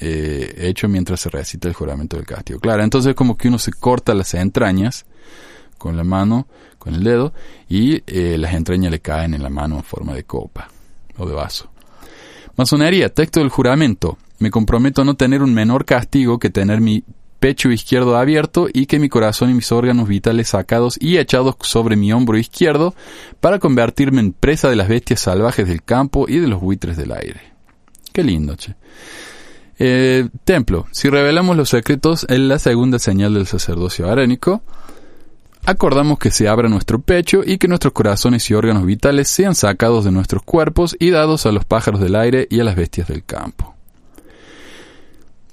Eh, 0.00 0.54
hecho 0.56 0.88
mientras 0.88 1.20
se 1.20 1.28
recita 1.28 1.68
el 1.68 1.74
juramento 1.74 2.16
del 2.16 2.24
castigo. 2.24 2.58
Claro, 2.58 2.82
entonces 2.82 3.14
como 3.14 3.36
que 3.36 3.48
uno 3.48 3.58
se 3.58 3.72
corta 3.72 4.14
las 4.14 4.32
entrañas 4.32 5.04
con 5.76 5.96
la 5.96 6.04
mano, 6.04 6.46
con 6.80 6.96
el 6.96 7.04
dedo, 7.04 7.32
y 7.68 8.02
eh, 8.08 8.36
las 8.36 8.54
entrañas 8.54 8.90
le 8.90 8.98
caen 8.98 9.34
en 9.34 9.44
la 9.44 9.50
mano 9.50 9.76
en 9.76 9.84
forma 9.84 10.14
de 10.14 10.24
copa 10.24 10.68
o 11.16 11.26
de 11.26 11.34
vaso. 11.34 11.70
Masonería, 12.56 13.14
texto 13.14 13.38
del 13.38 13.50
juramento. 13.50 14.18
Me 14.40 14.50
comprometo 14.50 15.02
a 15.02 15.04
no 15.04 15.14
tener 15.14 15.42
un 15.42 15.54
menor 15.54 15.84
castigo 15.84 16.40
que 16.40 16.50
tener 16.50 16.80
mi 16.80 17.04
pecho 17.38 17.70
izquierdo 17.70 18.16
abierto 18.16 18.68
y 18.72 18.86
que 18.86 18.98
mi 18.98 19.08
corazón 19.08 19.50
y 19.50 19.54
mis 19.54 19.72
órganos 19.72 20.08
vitales 20.08 20.48
sacados 20.48 20.96
y 21.00 21.18
echados 21.18 21.56
sobre 21.60 21.96
mi 21.96 22.12
hombro 22.12 22.38
izquierdo 22.38 22.94
para 23.40 23.58
convertirme 23.58 24.20
en 24.20 24.32
presa 24.32 24.68
de 24.68 24.76
las 24.76 24.88
bestias 24.88 25.20
salvajes 25.20 25.68
del 25.68 25.82
campo 25.82 26.26
y 26.28 26.38
de 26.38 26.48
los 26.48 26.60
buitres 26.60 26.96
del 26.96 27.12
aire. 27.12 27.40
Qué 28.12 28.24
lindo, 28.24 28.56
che. 28.56 28.74
Eh, 29.78 30.28
templo. 30.44 30.86
Si 30.92 31.08
revelamos 31.08 31.56
los 31.56 31.70
secretos 31.70 32.26
en 32.28 32.48
la 32.48 32.58
segunda 32.58 32.98
señal 32.98 33.32
del 33.32 33.46
sacerdocio 33.46 34.10
arénico, 34.10 34.62
acordamos 35.64 36.18
que 36.18 36.30
se 36.30 36.48
abra 36.48 36.68
nuestro 36.68 37.00
pecho 37.00 37.42
y 37.44 37.58
que 37.58 37.68
nuestros 37.68 37.92
corazones 37.92 38.48
y 38.50 38.54
órganos 38.54 38.86
vitales 38.86 39.28
sean 39.28 39.54
sacados 39.54 40.04
de 40.04 40.10
nuestros 40.10 40.42
cuerpos 40.42 40.96
y 40.98 41.10
dados 41.10 41.46
a 41.46 41.52
los 41.52 41.64
pájaros 41.64 42.00
del 42.00 42.16
aire 42.16 42.46
y 42.50 42.60
a 42.60 42.64
las 42.64 42.76
bestias 42.76 43.08
del 43.08 43.24
campo. 43.24 43.74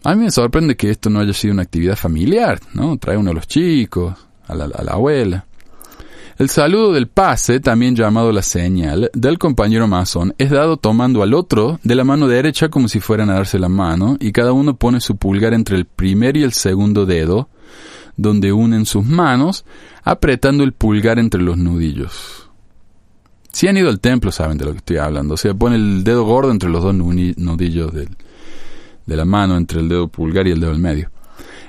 A 0.03 0.15
mí 0.15 0.23
me 0.23 0.31
sorprende 0.31 0.77
que 0.77 0.89
esto 0.89 1.09
no 1.09 1.19
haya 1.19 1.33
sido 1.33 1.53
una 1.53 1.63
actividad 1.63 1.95
familiar, 1.95 2.59
¿no? 2.73 2.97
Trae 2.97 3.17
uno 3.17 3.31
a 3.31 3.33
los 3.33 3.47
chicos, 3.47 4.13
a 4.47 4.55
la 4.55 4.91
abuela. 4.91 5.47
El 6.37 6.51
saludo 6.51 6.93
del 6.93 7.07
pase, 7.07 7.59
también 7.59 7.95
llamado 7.95 8.31
la 8.31 8.43
señal, 8.43 9.09
del 9.15 9.39
compañero 9.39 9.87
masón 9.87 10.35
es 10.37 10.51
dado 10.51 10.77
tomando 10.77 11.23
al 11.23 11.33
otro 11.33 11.79
de 11.81 11.95
la 11.95 12.03
mano 12.03 12.27
derecha 12.27 12.69
como 12.69 12.87
si 12.87 12.99
fueran 12.99 13.31
a 13.31 13.33
darse 13.33 13.57
la 13.57 13.69
mano 13.69 14.17
y 14.19 14.31
cada 14.31 14.53
uno 14.53 14.75
pone 14.75 15.01
su 15.01 15.17
pulgar 15.17 15.55
entre 15.55 15.75
el 15.75 15.85
primer 15.85 16.37
y 16.37 16.43
el 16.43 16.53
segundo 16.53 17.07
dedo, 17.07 17.49
donde 18.17 18.51
unen 18.51 18.85
sus 18.85 19.05
manos, 19.05 19.63
apretando 20.03 20.63
el 20.63 20.73
pulgar 20.73 21.19
entre 21.19 21.41
los 21.41 21.57
nudillos. 21.57 22.49
Si 23.51 23.67
han 23.67 23.77
ido 23.77 23.89
al 23.89 23.99
templo 23.99 24.31
saben 24.31 24.57
de 24.57 24.65
lo 24.65 24.71
que 24.71 24.79
estoy 24.79 24.97
hablando, 24.97 25.35
o 25.35 25.37
sea, 25.37 25.53
pone 25.53 25.77
el 25.77 26.03
dedo 26.03 26.25
gordo 26.25 26.51
entre 26.51 26.69
los 26.69 26.83
dos 26.83 26.93
nudillos 26.93 27.93
de 27.93 29.15
la 29.15 29.25
mano, 29.25 29.55
entre 29.55 29.79
el 29.79 29.89
dedo 29.89 30.07
pulgar 30.07 30.47
y 30.47 30.51
el 30.51 30.59
dedo 30.59 30.71
del 30.71 30.81
medio. 30.81 31.09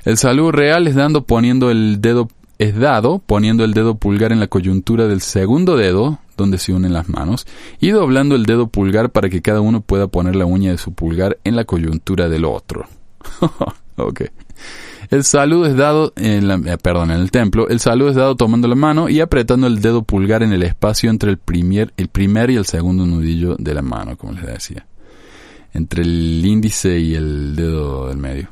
El 0.04 0.16
saludo 0.16 0.52
real 0.52 0.86
es 0.86 0.94
dando 0.94 1.24
poniendo 1.24 1.70
el 1.70 2.00
dedo 2.00 2.28
es 2.58 2.76
dado 2.76 3.20
poniendo 3.20 3.64
el 3.64 3.72
dedo 3.72 3.94
pulgar 3.94 4.32
en 4.32 4.40
la 4.40 4.48
coyuntura 4.48 5.06
del 5.06 5.20
segundo 5.20 5.76
dedo, 5.76 6.18
donde 6.36 6.58
se 6.58 6.72
unen 6.72 6.92
las 6.92 7.08
manos, 7.08 7.46
y 7.80 7.90
doblando 7.90 8.34
el 8.34 8.46
dedo 8.46 8.66
pulgar 8.66 9.10
para 9.10 9.28
que 9.28 9.42
cada 9.42 9.60
uno 9.60 9.80
pueda 9.80 10.08
poner 10.08 10.34
la 10.36 10.44
uña 10.44 10.72
de 10.72 10.78
su 10.78 10.92
pulgar 10.92 11.38
en 11.44 11.56
la 11.56 11.64
coyuntura 11.64 12.28
del 12.28 12.44
otro. 12.44 12.86
ok. 13.96 14.22
El 15.10 15.24
saludo 15.24 15.64
es 15.64 15.74
dado 15.74 16.12
en 16.16 16.48
la, 16.48 16.54
eh, 16.56 16.76
perdón, 16.76 17.10
en 17.10 17.20
el 17.20 17.30
templo, 17.30 17.68
el 17.68 17.80
saludo 17.80 18.10
es 18.10 18.16
dado 18.16 18.36
tomando 18.36 18.68
la 18.68 18.74
mano 18.74 19.08
y 19.08 19.20
apretando 19.20 19.66
el 19.66 19.80
dedo 19.80 20.02
pulgar 20.02 20.42
en 20.42 20.52
el 20.52 20.62
espacio 20.62 21.08
entre 21.08 21.30
el 21.30 21.38
primer, 21.38 21.94
el 21.96 22.08
primer 22.08 22.50
y 22.50 22.56
el 22.56 22.66
segundo 22.66 23.06
nudillo 23.06 23.56
de 23.58 23.72
la 23.72 23.80
mano, 23.80 24.18
como 24.18 24.34
les 24.34 24.44
decía. 24.44 24.86
Entre 25.72 26.02
el 26.02 26.44
índice 26.44 26.98
y 26.98 27.14
el 27.14 27.56
dedo 27.56 28.08
del 28.08 28.18
medio. 28.18 28.50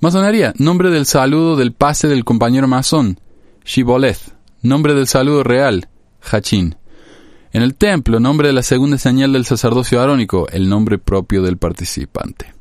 Masonería. 0.00 0.52
Nombre 0.58 0.90
del 0.90 1.06
saludo 1.06 1.56
del 1.56 1.72
pase 1.72 2.06
del 2.06 2.24
compañero 2.24 2.68
masón. 2.68 3.18
Shiboleth. 3.64 4.34
Nombre 4.62 4.94
del 4.94 5.08
saludo 5.08 5.42
real. 5.42 5.88
Hachin. 6.20 6.76
En 7.52 7.62
el 7.62 7.74
templo, 7.74 8.20
nombre 8.20 8.48
de 8.48 8.54
la 8.54 8.62
segunda 8.62 8.98
señal 8.98 9.32
del 9.32 9.44
sacerdocio 9.44 10.00
arónico, 10.00 10.46
el 10.50 10.68
nombre 10.68 10.98
propio 10.98 11.42
del 11.42 11.56
participante. 11.56 12.55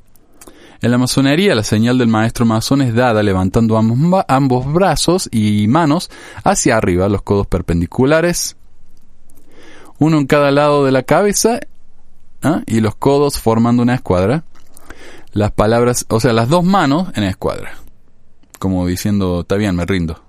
En 0.86 0.92
la 0.92 1.00
masonería, 1.00 1.56
la 1.56 1.64
señal 1.64 1.98
del 1.98 2.10
maestro 2.10 2.46
masón 2.46 2.84
es 2.84 2.94
dada 2.94 3.24
levantando 3.24 3.76
ambos, 3.76 4.72
brazos 4.72 5.28
y 5.32 5.68
manos 5.68 6.12
hacia 6.44 6.78
arriba, 6.78 7.10
los 7.10 7.24
codos 7.24 7.48
perpendiculares, 7.48 8.56
uno 9.98 10.20
en 10.20 10.28
cada 10.28 10.52
lado 10.52 10.86
de 10.86 10.92
la 10.92 11.02
cabeza 11.02 11.60
¿ah? 12.44 12.62
y 12.68 12.82
los 12.82 12.94
codos 12.94 13.40
formando 13.40 13.82
una 13.82 13.96
escuadra 13.96 14.44
Las 15.34 15.52
palabras, 15.54 16.06
o 16.08 16.20
sea, 16.20 16.34
las 16.34 16.50
dos 16.50 16.64
manos 16.64 17.08
en 17.16 17.24
escuadra. 17.24 17.72
Como 18.60 18.86
diciendo, 18.86 19.40
está 19.40 19.56
bien, 19.56 19.76
me 19.76 19.88
rindo. 19.88 20.22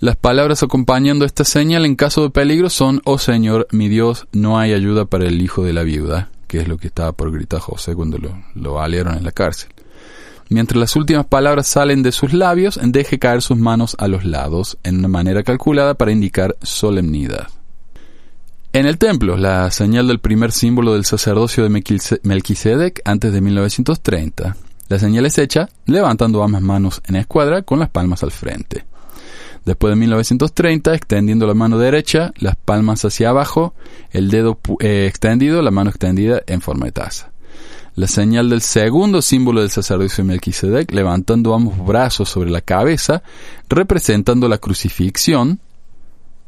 Las 0.00 0.16
palabras 0.16 0.64
acompañando 0.64 1.24
esta 1.24 1.44
señal 1.44 1.86
en 1.86 1.94
caso 1.94 2.24
de 2.24 2.30
peligro 2.30 2.68
son, 2.68 3.00
oh 3.04 3.18
Señor, 3.18 3.68
mi 3.70 3.88
Dios, 3.88 4.26
no 4.32 4.58
hay 4.58 4.72
ayuda 4.72 5.04
para 5.04 5.26
el 5.26 5.40
hijo 5.40 5.62
de 5.62 5.72
la 5.72 5.84
viuda, 5.84 6.30
que 6.54 6.60
es 6.60 6.68
lo 6.68 6.78
que 6.78 6.86
estaba 6.86 7.10
por 7.10 7.32
gritar 7.32 7.58
José 7.58 7.96
cuando 7.96 8.16
lo, 8.16 8.32
lo 8.54 8.86
en 8.86 9.24
la 9.24 9.32
cárcel. 9.32 9.70
Mientras 10.50 10.78
las 10.78 10.94
últimas 10.94 11.26
palabras 11.26 11.66
salen 11.66 12.04
de 12.04 12.12
sus 12.12 12.32
labios, 12.32 12.78
deje 12.80 13.18
caer 13.18 13.42
sus 13.42 13.56
manos 13.56 13.96
a 13.98 14.06
los 14.06 14.24
lados, 14.24 14.78
en 14.84 14.98
una 14.98 15.08
manera 15.08 15.42
calculada 15.42 15.94
para 15.94 16.12
indicar 16.12 16.54
solemnidad. 16.62 17.48
En 18.72 18.86
el 18.86 18.98
templo, 18.98 19.36
la 19.36 19.68
señal 19.72 20.06
del 20.06 20.20
primer 20.20 20.52
símbolo 20.52 20.94
del 20.94 21.04
sacerdocio 21.04 21.64
de 21.64 22.20
Melquisedec 22.22 23.00
antes 23.04 23.32
de 23.32 23.40
1930. 23.40 24.56
La 24.88 24.98
señal 25.00 25.26
es 25.26 25.38
hecha 25.38 25.68
levantando 25.86 26.40
ambas 26.44 26.62
manos 26.62 27.02
en 27.08 27.16
escuadra 27.16 27.62
con 27.62 27.80
las 27.80 27.90
palmas 27.90 28.22
al 28.22 28.30
frente. 28.30 28.84
Después 29.64 29.92
de 29.92 29.96
1930, 29.96 30.94
extendiendo 30.94 31.46
la 31.46 31.54
mano 31.54 31.78
derecha, 31.78 32.32
las 32.36 32.56
palmas 32.56 33.04
hacia 33.04 33.30
abajo, 33.30 33.74
el 34.10 34.30
dedo 34.30 34.58
eh, 34.80 35.06
extendido, 35.08 35.62
la 35.62 35.70
mano 35.70 35.90
extendida 35.90 36.42
en 36.46 36.60
forma 36.60 36.86
de 36.86 36.92
taza. 36.92 37.30
La 37.94 38.06
señal 38.06 38.50
del 38.50 38.60
segundo 38.60 39.22
símbolo 39.22 39.60
del 39.60 39.70
sacerdocio 39.70 40.22
de 40.22 40.28
Melquisedec, 40.28 40.92
levantando 40.92 41.54
ambos 41.54 41.78
brazos 41.86 42.28
sobre 42.28 42.50
la 42.50 42.60
cabeza, 42.60 43.22
representando 43.68 44.48
la 44.48 44.58
crucifixión, 44.58 45.60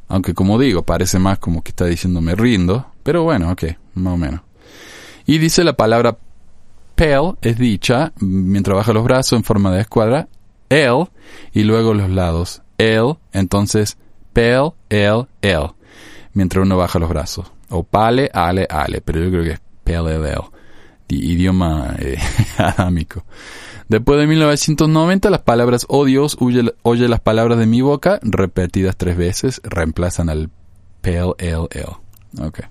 aunque 0.09 0.35
como 0.35 0.59
digo, 0.59 0.83
parece 0.83 1.19
más 1.19 1.39
como 1.39 1.63
que 1.63 1.71
está 1.71 1.87
diciendo 1.87 2.21
me 2.21 2.35
rindo, 2.35 2.87
pero 3.03 3.23
bueno, 3.23 3.51
ok, 3.53 3.65
más 3.95 4.15
o 4.15 4.17
menos. 4.17 4.41
Y 5.25 5.39
dice 5.39 5.65
la 5.65 5.75
palabra 5.75 6.19
pel 6.97 7.37
es 7.43 7.59
dicha 7.59 8.13
mientras 8.21 8.77
baja 8.77 8.93
los 8.93 9.05
brazos 9.05 9.39
en 9.39 9.45
forma 9.45 9.71
de 9.73 9.81
escuadra, 9.81 10.29
el 10.69 11.07
y 11.53 11.63
luego 11.63 11.95
los 11.95 12.11
lados, 12.11 12.63
el, 12.79 13.15
entonces 13.33 13.97
pel, 14.33 14.73
el, 14.89 15.27
el, 15.43 15.71
mientras 16.33 16.65
uno 16.65 16.77
baja 16.77 16.99
los 16.99 17.09
brazos. 17.09 17.53
O 17.69 17.83
pale, 17.83 18.31
ale, 18.33 18.67
ale, 18.71 19.01
pero 19.01 19.21
yo 19.21 19.31
creo 19.31 19.45
que 19.45 19.53
es 19.53 19.61
pel, 19.85 20.07
el, 20.09 20.25
el, 20.25 20.41
idioma 21.09 21.97
eh. 21.99 22.19
Después 23.89 24.19
de 24.19 24.27
1990, 24.27 25.31
las 25.31 25.43
palabras 25.43 25.87
oh 25.89 26.05
Dios, 26.05 26.37
oye, 26.41 27.09
las 27.09 27.21
palabras 27.21 27.59
de 27.59 27.67
mi 27.67 27.83
boca, 27.83 28.19
repetidas 28.23 28.97
tres 28.97 29.17
veces, 29.17 29.61
reemplazan 29.63 30.29
al 30.29 30.51
pel, 31.01 31.35
el, 31.39 31.69
el. 31.71 32.47
Okay. 32.47 32.65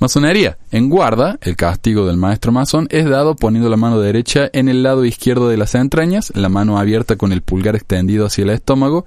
Masonería. 0.00 0.58
En 0.70 0.88
guarda, 0.88 1.38
el 1.42 1.56
castigo 1.56 2.06
del 2.06 2.16
maestro 2.16 2.52
masón 2.52 2.86
es 2.90 3.08
dado 3.08 3.34
poniendo 3.34 3.68
la 3.68 3.76
mano 3.76 4.00
derecha 4.00 4.48
en 4.52 4.68
el 4.68 4.82
lado 4.82 5.04
izquierdo 5.04 5.48
de 5.48 5.56
las 5.56 5.74
entrañas, 5.74 6.32
la 6.36 6.48
mano 6.48 6.78
abierta 6.78 7.16
con 7.16 7.32
el 7.32 7.42
pulgar 7.42 7.74
extendido 7.74 8.26
hacia 8.26 8.44
el 8.44 8.50
estómago 8.50 9.04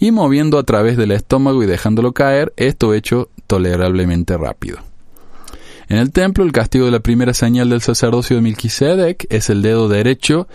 y 0.00 0.10
moviendo 0.10 0.58
a 0.58 0.64
través 0.64 0.96
del 0.96 1.12
estómago 1.12 1.62
y 1.62 1.66
dejándolo 1.66 2.12
caer, 2.12 2.52
esto 2.56 2.92
hecho 2.92 3.28
tolerablemente 3.46 4.36
rápido. 4.36 4.78
En 5.88 5.98
el 5.98 6.10
templo, 6.10 6.44
el 6.44 6.52
castigo 6.52 6.86
de 6.86 6.90
la 6.90 7.00
primera 7.00 7.34
señal 7.34 7.70
del 7.70 7.82
sacerdocio 7.82 8.36
de 8.36 8.42
Melquisedec 8.42 9.26
es 9.28 9.50
el 9.50 9.62
dedo 9.62 9.88
derecho 9.88 10.48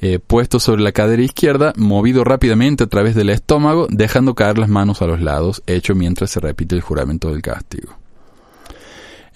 eh, 0.00 0.20
puesto 0.20 0.60
sobre 0.60 0.82
la 0.82 0.92
cadera 0.92 1.22
izquierda, 1.22 1.72
movido 1.76 2.22
rápidamente 2.22 2.84
a 2.84 2.86
través 2.86 3.16
del 3.16 3.30
estómago, 3.30 3.88
dejando 3.90 4.34
caer 4.34 4.56
las 4.56 4.68
manos 4.68 5.02
a 5.02 5.06
los 5.06 5.20
lados, 5.20 5.62
hecho 5.66 5.96
mientras 5.96 6.30
se 6.30 6.40
repite 6.40 6.76
el 6.76 6.82
juramento 6.82 7.32
del 7.32 7.42
castigo. 7.42 7.98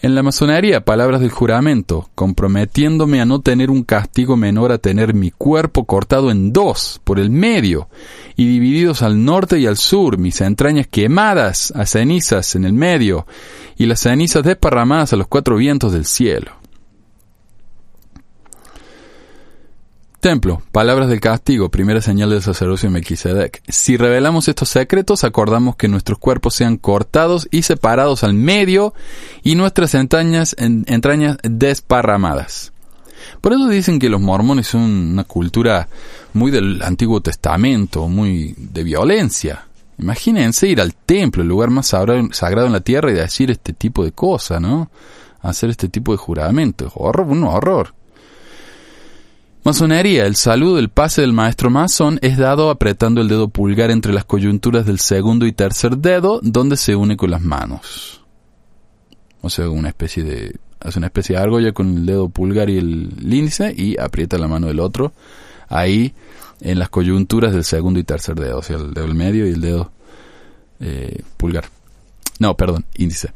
En 0.02 0.16
la 0.16 0.24
masonería, 0.24 0.84
palabras 0.84 1.20
del 1.20 1.30
juramento, 1.30 2.10
comprometiéndome 2.16 3.20
a 3.20 3.24
no 3.24 3.40
tener 3.40 3.70
un 3.70 3.84
castigo 3.84 4.36
menor 4.36 4.72
a 4.72 4.78
tener 4.78 5.14
mi 5.14 5.30
cuerpo 5.30 5.84
cortado 5.84 6.32
en 6.32 6.52
dos, 6.52 7.00
por 7.04 7.20
el 7.20 7.30
medio, 7.30 7.88
y 8.34 8.48
divididos 8.48 9.02
al 9.02 9.24
norte 9.24 9.60
y 9.60 9.66
al 9.66 9.76
sur, 9.76 10.18
mis 10.18 10.40
entrañas 10.40 10.88
quemadas 10.88 11.72
a 11.76 11.86
cenizas 11.86 12.56
en 12.56 12.64
el 12.64 12.72
medio, 12.72 13.28
y 13.76 13.86
las 13.86 14.00
cenizas 14.00 14.42
desparramadas 14.42 15.12
a 15.12 15.16
los 15.16 15.28
cuatro 15.28 15.54
vientos 15.54 15.92
del 15.92 16.04
cielo. 16.04 16.61
Templo, 20.22 20.62
palabras 20.70 21.08
del 21.08 21.18
castigo, 21.18 21.68
primera 21.68 22.00
señal 22.00 22.30
del 22.30 22.42
sacerdocio 22.42 22.88
de 22.88 22.92
Melquisedec. 22.92 23.60
Si 23.66 23.96
revelamos 23.96 24.46
estos 24.46 24.68
secretos, 24.68 25.24
acordamos 25.24 25.74
que 25.74 25.88
nuestros 25.88 26.20
cuerpos 26.20 26.54
sean 26.54 26.76
cortados 26.76 27.48
y 27.50 27.62
separados 27.62 28.22
al 28.22 28.32
medio 28.32 28.94
y 29.42 29.56
nuestras 29.56 29.96
entrañas, 29.96 30.54
entrañas 30.60 31.38
desparramadas. 31.42 32.72
Por 33.40 33.52
eso 33.52 33.66
dicen 33.66 33.98
que 33.98 34.08
los 34.08 34.20
mormones 34.20 34.68
son 34.68 34.82
una 34.82 35.24
cultura 35.24 35.88
muy 36.34 36.52
del 36.52 36.80
Antiguo 36.82 37.20
Testamento, 37.20 38.06
muy 38.06 38.54
de 38.56 38.84
violencia. 38.84 39.66
Imagínense 39.98 40.68
ir 40.68 40.80
al 40.80 40.94
templo, 40.94 41.42
el 41.42 41.48
lugar 41.48 41.70
más 41.70 41.88
sagrado 41.88 42.66
en 42.68 42.72
la 42.72 42.80
tierra, 42.80 43.10
y 43.10 43.14
decir 43.14 43.50
este 43.50 43.72
tipo 43.72 44.04
de 44.04 44.12
cosas, 44.12 44.60
¿no? 44.60 44.88
Hacer 45.40 45.70
este 45.70 45.88
tipo 45.88 46.12
de 46.12 46.18
juramentos. 46.18 46.92
Horror, 46.94 47.26
un 47.26 47.42
horror. 47.42 47.92
Masonería. 49.64 50.26
El 50.26 50.34
saludo, 50.34 50.78
el 50.78 50.88
pase 50.88 51.20
del 51.20 51.32
maestro 51.32 51.70
masón 51.70 52.18
es 52.20 52.36
dado 52.36 52.68
apretando 52.68 53.20
el 53.20 53.28
dedo 53.28 53.48
pulgar 53.48 53.92
entre 53.92 54.12
las 54.12 54.24
coyunturas 54.24 54.86
del 54.86 54.98
segundo 54.98 55.46
y 55.46 55.52
tercer 55.52 55.98
dedo, 55.98 56.40
donde 56.42 56.76
se 56.76 56.96
une 56.96 57.16
con 57.16 57.30
las 57.30 57.42
manos. 57.42 58.22
O 59.40 59.50
sea, 59.50 59.68
una 59.68 59.88
especie 59.88 60.24
de 60.24 60.56
hace 60.80 60.98
una 60.98 61.06
especie 61.06 61.36
de 61.36 61.42
argolla 61.42 61.72
con 61.72 61.96
el 61.96 62.06
dedo 62.06 62.28
pulgar 62.28 62.68
y 62.68 62.78
el 62.78 63.12
índice 63.20 63.72
y 63.76 63.96
aprieta 64.00 64.36
la 64.36 64.48
mano 64.48 64.66
del 64.66 64.80
otro 64.80 65.12
ahí 65.68 66.12
en 66.60 66.80
las 66.80 66.88
coyunturas 66.88 67.52
del 67.52 67.62
segundo 67.62 68.00
y 68.00 68.04
tercer 68.04 68.34
dedo, 68.34 68.58
o 68.58 68.62
sea, 68.62 68.76
el 68.76 68.92
dedo 68.92 69.06
del 69.06 69.14
medio 69.14 69.46
y 69.46 69.50
el 69.50 69.60
dedo 69.60 69.92
eh, 70.80 71.22
pulgar. 71.36 71.66
No, 72.40 72.56
perdón, 72.56 72.84
índice. 72.96 73.32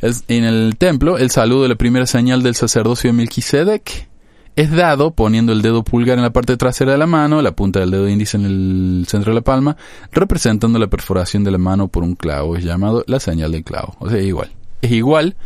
en 0.00 0.44
el 0.44 0.76
templo, 0.76 1.18
el 1.18 1.30
saludo 1.30 1.64
de 1.64 1.70
la 1.70 1.74
primera 1.74 2.06
señal 2.06 2.44
del 2.44 2.54
sacerdocio 2.54 3.08
de 3.08 3.14
Melquisedec 3.14 4.08
es 4.56 4.70
dado 4.70 5.10
poniendo 5.10 5.52
el 5.52 5.62
dedo 5.62 5.82
pulgar 5.82 6.16
en 6.18 6.22
la 6.22 6.32
parte 6.32 6.56
trasera 6.56 6.92
de 6.92 6.98
la 6.98 7.06
mano, 7.06 7.42
la 7.42 7.52
punta 7.52 7.80
del 7.80 7.90
dedo 7.90 8.08
índice 8.08 8.36
en 8.36 8.44
el 8.44 9.06
centro 9.08 9.32
de 9.32 9.36
la 9.36 9.44
palma, 9.44 9.76
representando 10.12 10.78
la 10.78 10.86
perforación 10.86 11.42
de 11.42 11.50
la 11.50 11.58
mano 11.58 11.88
por 11.88 12.04
un 12.04 12.14
clavo. 12.14 12.56
Es 12.56 12.64
llamado 12.64 13.04
la 13.06 13.18
señal 13.18 13.52
del 13.52 13.64
clavo. 13.64 13.96
O 13.98 14.08
sea, 14.08 14.18
es 14.18 14.26
igual. 14.26 14.50
Es 14.80 14.92
igual, 14.92 15.36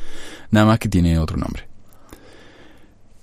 nada 0.51 0.67
más 0.67 0.79
que 0.79 0.89
tiene 0.89 1.19
otro 1.19 1.37
nombre. 1.37 1.67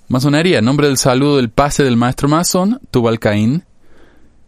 Masonería, 0.07 0.61
nombre 0.61 0.87
del 0.87 0.97
saludo 0.97 1.37
del 1.37 1.49
pase 1.49 1.83
del 1.83 1.97
maestro 1.97 2.29
masón, 2.29 2.79
Tubal 2.91 3.19
Caín. 3.19 3.63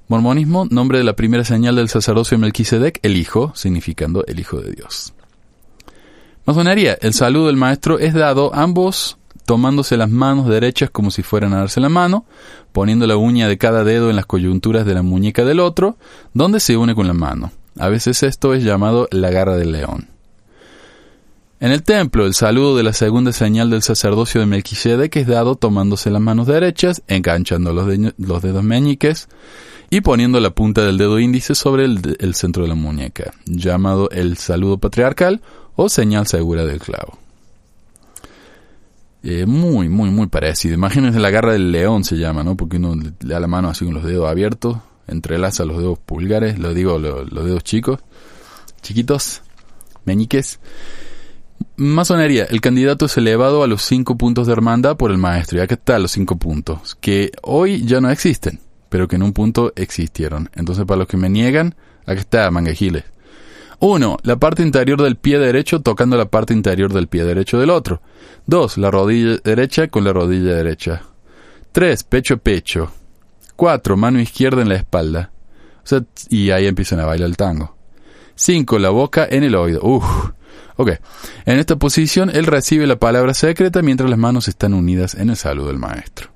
Mormonismo, 0.07 0.65
nombre 0.69 0.99
de 0.99 1.03
la 1.03 1.15
primera 1.15 1.43
señal 1.43 1.75
del 1.75 1.89
sacerdocio 1.89 2.37
Melquisedec, 2.37 2.99
el 3.03 3.17
Hijo, 3.17 3.51
significando 3.55 4.23
el 4.25 4.39
Hijo 4.39 4.61
de 4.61 4.71
Dios. 4.71 5.13
Masonería, 6.45 6.97
el 7.01 7.13
saludo 7.13 7.47
del 7.47 7.57
maestro 7.57 7.99
es 7.99 8.13
dado 8.13 8.55
ambos 8.55 9.17
tomándose 9.47 9.95
las 9.95 10.09
manos 10.09 10.49
derechas 10.49 10.89
como 10.89 11.09
si 11.09 11.23
fueran 11.23 11.53
a 11.53 11.59
darse 11.59 11.79
la 11.79 11.87
mano, 11.87 12.25
poniendo 12.73 13.07
la 13.07 13.15
uña 13.15 13.47
de 13.47 13.57
cada 13.57 13.85
dedo 13.85 14.09
en 14.09 14.17
las 14.17 14.25
coyunturas 14.25 14.85
de 14.85 14.93
la 14.93 15.03
muñeca 15.03 15.45
del 15.45 15.61
otro, 15.61 15.95
donde 16.33 16.59
se 16.59 16.75
une 16.75 16.93
con 16.93 17.07
la 17.07 17.13
mano. 17.13 17.53
A 17.79 17.87
veces 17.87 18.23
esto 18.23 18.53
es 18.53 18.61
llamado 18.65 19.07
la 19.09 19.31
garra 19.31 19.55
del 19.55 19.71
león. 19.71 20.09
En 21.61 21.71
el 21.71 21.81
templo, 21.83 22.25
el 22.25 22.33
saludo 22.33 22.75
de 22.75 22.83
la 22.83 22.91
segunda 22.91 23.31
señal 23.31 23.69
del 23.69 23.83
sacerdocio 23.83 24.41
de 24.41 24.47
Melquisedec 24.47 25.15
es 25.15 25.27
dado 25.27 25.55
tomándose 25.55 26.11
las 26.11 26.21
manos 26.21 26.45
derechas, 26.45 27.01
enganchando 27.07 27.71
los, 27.71 28.41
dedos 28.41 28.63
meñiques 28.63 29.29
y 29.89 30.01
poniendo 30.01 30.41
la 30.41 30.49
punta 30.49 30.83
del 30.83 30.97
dedo 30.97 31.19
índice 31.19 31.55
sobre 31.55 31.85
el 31.85 32.35
centro 32.35 32.63
de 32.63 32.69
la 32.69 32.75
muñeca, 32.75 33.31
llamado 33.45 34.09
el 34.09 34.35
saludo 34.35 34.77
patriarcal 34.77 35.41
o 35.77 35.87
señal 35.87 36.27
segura 36.27 36.65
del 36.65 36.79
clavo. 36.79 37.17
Eh, 39.29 39.45
muy, 39.45 39.89
muy, 39.89 40.09
muy 40.09 40.27
parecido. 40.27 40.75
Imagínense 40.75 41.19
la 41.19 41.29
garra 41.29 41.51
del 41.51 41.69
león 41.69 42.05
se 42.05 42.15
llama, 42.15 42.45
¿no? 42.45 42.55
Porque 42.55 42.77
uno 42.77 42.95
le 42.95 43.11
da 43.19 43.41
la 43.41 43.47
mano 43.47 43.67
así 43.67 43.83
con 43.83 43.93
los 43.93 44.05
dedos 44.05 44.29
abiertos, 44.29 44.77
entrelaza 45.05 45.65
los 45.65 45.79
dedos 45.79 45.99
pulgares, 45.99 46.57
lo 46.57 46.73
digo, 46.73 46.97
los 46.97 47.43
dedos 47.43 47.61
chicos, 47.65 47.99
chiquitos, 48.81 49.41
meñiques. 50.05 50.61
Masonería, 51.75 52.45
el 52.45 52.61
candidato 52.61 53.07
es 53.07 53.17
elevado 53.17 53.63
a 53.63 53.67
los 53.67 53.81
cinco 53.81 54.17
puntos 54.17 54.47
de 54.47 54.53
hermandad 54.53 54.95
por 54.95 55.11
el 55.11 55.17
maestro. 55.17 55.57
Y 55.57 55.61
acá 55.61 55.75
están 55.75 56.03
los 56.03 56.11
cinco 56.11 56.37
puntos, 56.37 56.95
que 56.95 57.31
hoy 57.41 57.85
ya 57.85 57.99
no 57.99 58.09
existen, 58.09 58.61
pero 58.87 59.09
que 59.09 59.17
en 59.17 59.23
un 59.23 59.33
punto 59.33 59.73
existieron. 59.75 60.49
Entonces, 60.55 60.85
para 60.85 60.99
los 60.99 61.07
que 61.09 61.17
me 61.17 61.27
niegan, 61.27 61.75
acá 62.05 62.21
está 62.21 62.49
mangajiles. 62.49 63.03
Uno, 63.79 64.17
la 64.23 64.37
parte 64.37 64.63
interior 64.63 65.01
del 65.01 65.17
pie 65.17 65.37
derecho 65.37 65.81
tocando 65.81 66.17
la 66.17 66.25
parte 66.25 66.53
interior 66.53 66.91
del 66.91 67.07
pie 67.07 67.23
derecho 67.23 67.59
del 67.59 67.69
otro. 67.69 68.01
2. 68.47 68.77
La 68.79 68.89
rodilla 68.89 69.37
derecha 69.43 69.87
con 69.87 70.03
la 70.03 70.13
rodilla 70.13 70.55
derecha. 70.55 71.03
3. 71.73 72.03
Pecho 72.03 72.35
a 72.35 72.37
pecho. 72.37 72.91
4. 73.55 73.97
Mano 73.97 74.19
izquierda 74.19 74.61
en 74.61 74.69
la 74.69 74.75
espalda. 74.75 75.31
y 76.29 76.49
ahí 76.49 76.65
empiezan 76.65 76.99
a 76.99 77.05
bailar 77.05 77.29
el 77.29 77.37
tango. 77.37 77.75
5. 78.35 78.79
La 78.79 78.89
boca 78.89 79.27
en 79.29 79.43
el 79.43 79.55
oído. 79.55 79.81
Uf. 79.83 80.31
Ok, 80.79 80.91
en 81.45 81.57
esta 81.57 81.75
posición 81.75 82.29
él 82.29 82.45
recibe 82.45 82.85
la 82.85 82.97
palabra 82.97 83.33
secreta 83.33 83.81
mientras 83.81 84.09
las 84.09 84.19
manos 84.19 84.47
están 84.47 84.75
unidas 84.75 85.15
en 85.15 85.31
el 85.31 85.35
saludo 85.35 85.67
del 85.67 85.79
maestro. 85.79 86.29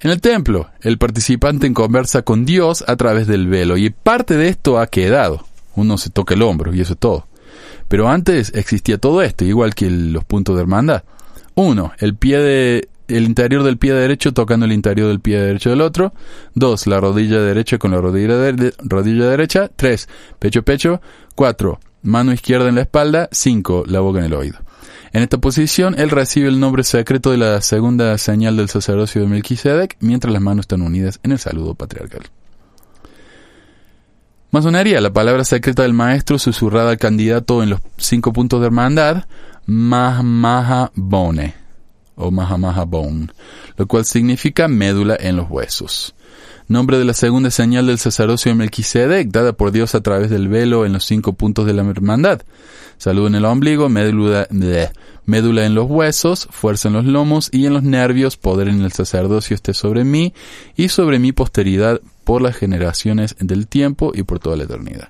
En 0.00 0.10
el 0.10 0.20
templo, 0.20 0.70
el 0.80 0.98
participante 0.98 1.72
conversa 1.72 2.22
con 2.22 2.44
Dios 2.44 2.84
a 2.86 2.96
través 2.96 3.26
del 3.26 3.46
velo 3.46 3.76
y 3.76 3.90
parte 3.90 4.36
de 4.36 4.48
esto 4.48 4.80
ha 4.80 4.88
quedado. 4.88 5.46
Uno 5.76 5.98
se 5.98 6.10
toca 6.10 6.34
el 6.34 6.42
hombro 6.42 6.74
y 6.74 6.80
eso 6.80 6.94
es 6.94 6.98
todo. 6.98 7.26
Pero 7.88 8.08
antes 8.08 8.52
existía 8.54 8.98
todo 8.98 9.22
esto, 9.22 9.44
igual 9.44 9.74
que 9.74 9.90
los 9.90 10.24
puntos 10.24 10.56
de 10.56 10.62
hermandad. 10.62 11.02
Uno, 11.54 11.92
el 11.98 12.14
pie 12.14 12.38
de 12.38 12.88
el 13.08 13.24
interior 13.24 13.62
del 13.62 13.76
pie 13.76 13.92
derecho 13.92 14.32
tocando 14.32 14.66
el 14.66 14.72
interior 14.72 15.08
del 15.08 15.20
pie 15.20 15.38
derecho 15.38 15.70
del 15.70 15.80
otro. 15.80 16.12
Dos, 16.54 16.86
la 16.86 17.00
rodilla 17.00 17.40
derecha 17.40 17.78
con 17.78 17.90
la 17.90 18.00
rodilla, 18.00 18.34
rodilla 18.78 19.26
derecha. 19.26 19.68
Tres, 19.74 20.08
pecho 20.38 20.62
pecho. 20.62 21.00
Cuatro, 21.34 21.80
mano 22.02 22.32
izquierda 22.32 22.68
en 22.68 22.76
la 22.76 22.82
espalda. 22.82 23.28
Cinco, 23.32 23.84
la 23.86 24.00
boca 24.00 24.20
en 24.20 24.26
el 24.26 24.34
oído. 24.34 24.58
En 25.12 25.22
esta 25.22 25.38
posición, 25.38 25.98
él 25.98 26.10
recibe 26.10 26.48
el 26.48 26.60
nombre 26.60 26.84
secreto 26.84 27.32
de 27.32 27.38
la 27.38 27.60
segunda 27.62 28.16
señal 28.16 28.56
del 28.56 28.68
sacerdocio 28.68 29.20
de 29.20 29.26
Melquisedec, 29.26 29.96
mientras 29.98 30.32
las 30.32 30.42
manos 30.42 30.64
están 30.64 30.82
unidas 30.82 31.18
en 31.24 31.32
el 31.32 31.40
saludo 31.40 31.74
patriarcal. 31.74 32.22
Masonería, 34.52 35.00
la 35.00 35.12
palabra 35.12 35.44
secreta 35.44 35.84
del 35.84 35.92
maestro 35.92 36.36
susurrada 36.36 36.90
al 36.90 36.98
candidato 36.98 37.62
en 37.62 37.70
los 37.70 37.80
cinco 37.98 38.32
puntos 38.32 38.60
de 38.60 38.66
hermandad, 38.66 39.26
Mahamaha 39.66 40.90
Bone, 40.96 41.54
o 42.16 42.32
Mahamaha 42.32 42.84
Bone, 42.84 43.28
lo 43.76 43.86
cual 43.86 44.04
significa 44.04 44.66
médula 44.66 45.16
en 45.20 45.36
los 45.36 45.48
huesos. 45.48 46.16
Nombre 46.66 46.98
de 46.98 47.04
la 47.04 47.14
segunda 47.14 47.52
señal 47.52 47.86
del 47.86 47.98
sacerdocio 47.98 48.50
de 48.50 48.56
Melquisedec, 48.56 49.28
dada 49.28 49.52
por 49.52 49.70
Dios 49.70 49.94
a 49.94 50.00
través 50.00 50.30
del 50.30 50.48
velo 50.48 50.84
en 50.84 50.94
los 50.94 51.04
cinco 51.04 51.32
puntos 51.34 51.64
de 51.64 51.74
la 51.74 51.82
hermandad. 51.82 52.42
Salud 52.98 53.28
en 53.28 53.36
el 53.36 53.44
ombligo, 53.44 53.88
médula, 53.88 54.48
médula 55.26 55.64
en 55.64 55.76
los 55.76 55.88
huesos, 55.88 56.48
fuerza 56.50 56.88
en 56.88 56.94
los 56.94 57.04
lomos 57.04 57.50
y 57.52 57.66
en 57.66 57.74
los 57.74 57.84
nervios, 57.84 58.36
poder 58.36 58.66
en 58.66 58.82
el 58.82 58.90
sacerdocio 58.90 59.54
esté 59.54 59.74
sobre 59.74 60.02
mí 60.02 60.34
y 60.76 60.88
sobre 60.88 61.20
mi 61.20 61.30
posteridad 61.30 62.00
por 62.30 62.42
las 62.42 62.56
generaciones 62.56 63.34
del 63.40 63.66
tiempo 63.66 64.12
y 64.14 64.22
por 64.22 64.38
toda 64.38 64.56
la 64.56 64.62
eternidad. 64.62 65.08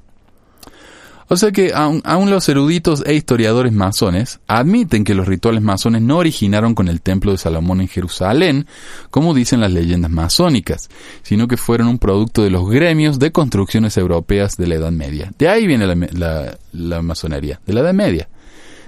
O 1.29 1.37
sea 1.37 1.53
que 1.53 1.71
aún, 1.75 2.31
los 2.31 2.49
eruditos 2.49 3.03
e 3.05 3.13
historiadores 3.13 3.75
masones 3.75 4.41
admiten 4.47 5.05
que 5.05 5.15
los 5.15 5.29
rituales 5.29 5.61
masones 5.61 6.01
no 6.01 6.17
originaron 6.17 6.75
con 6.75 6.89
el 6.89 7.03
templo 7.03 7.33
de 7.33 7.37
Salomón 7.37 7.83
en 7.83 7.89
Jerusalén, 7.89 8.67
como 9.11 9.35
dicen 9.35 9.61
las 9.61 9.71
leyendas 9.71 10.11
masónicas, 10.11 10.89
sino 11.23 11.47
que 11.47 11.59
fueron 11.59 11.89
un 11.89 11.99
producto 11.99 12.43
de 12.43 12.49
los 12.49 12.71
gremios 12.71 13.19
de 13.19 13.33
construcciones 13.33 13.99
europeas 13.99 14.57
de 14.57 14.69
la 14.69 14.77
Edad 14.77 14.91
Media. 14.91 15.31
De 15.37 15.47
ahí 15.47 15.67
viene 15.67 15.95
la, 15.95 16.59
la 16.73 17.03
masonería, 17.03 17.61
de 17.67 17.75
la 17.75 17.81
Edad 17.81 17.93
Media, 17.93 18.31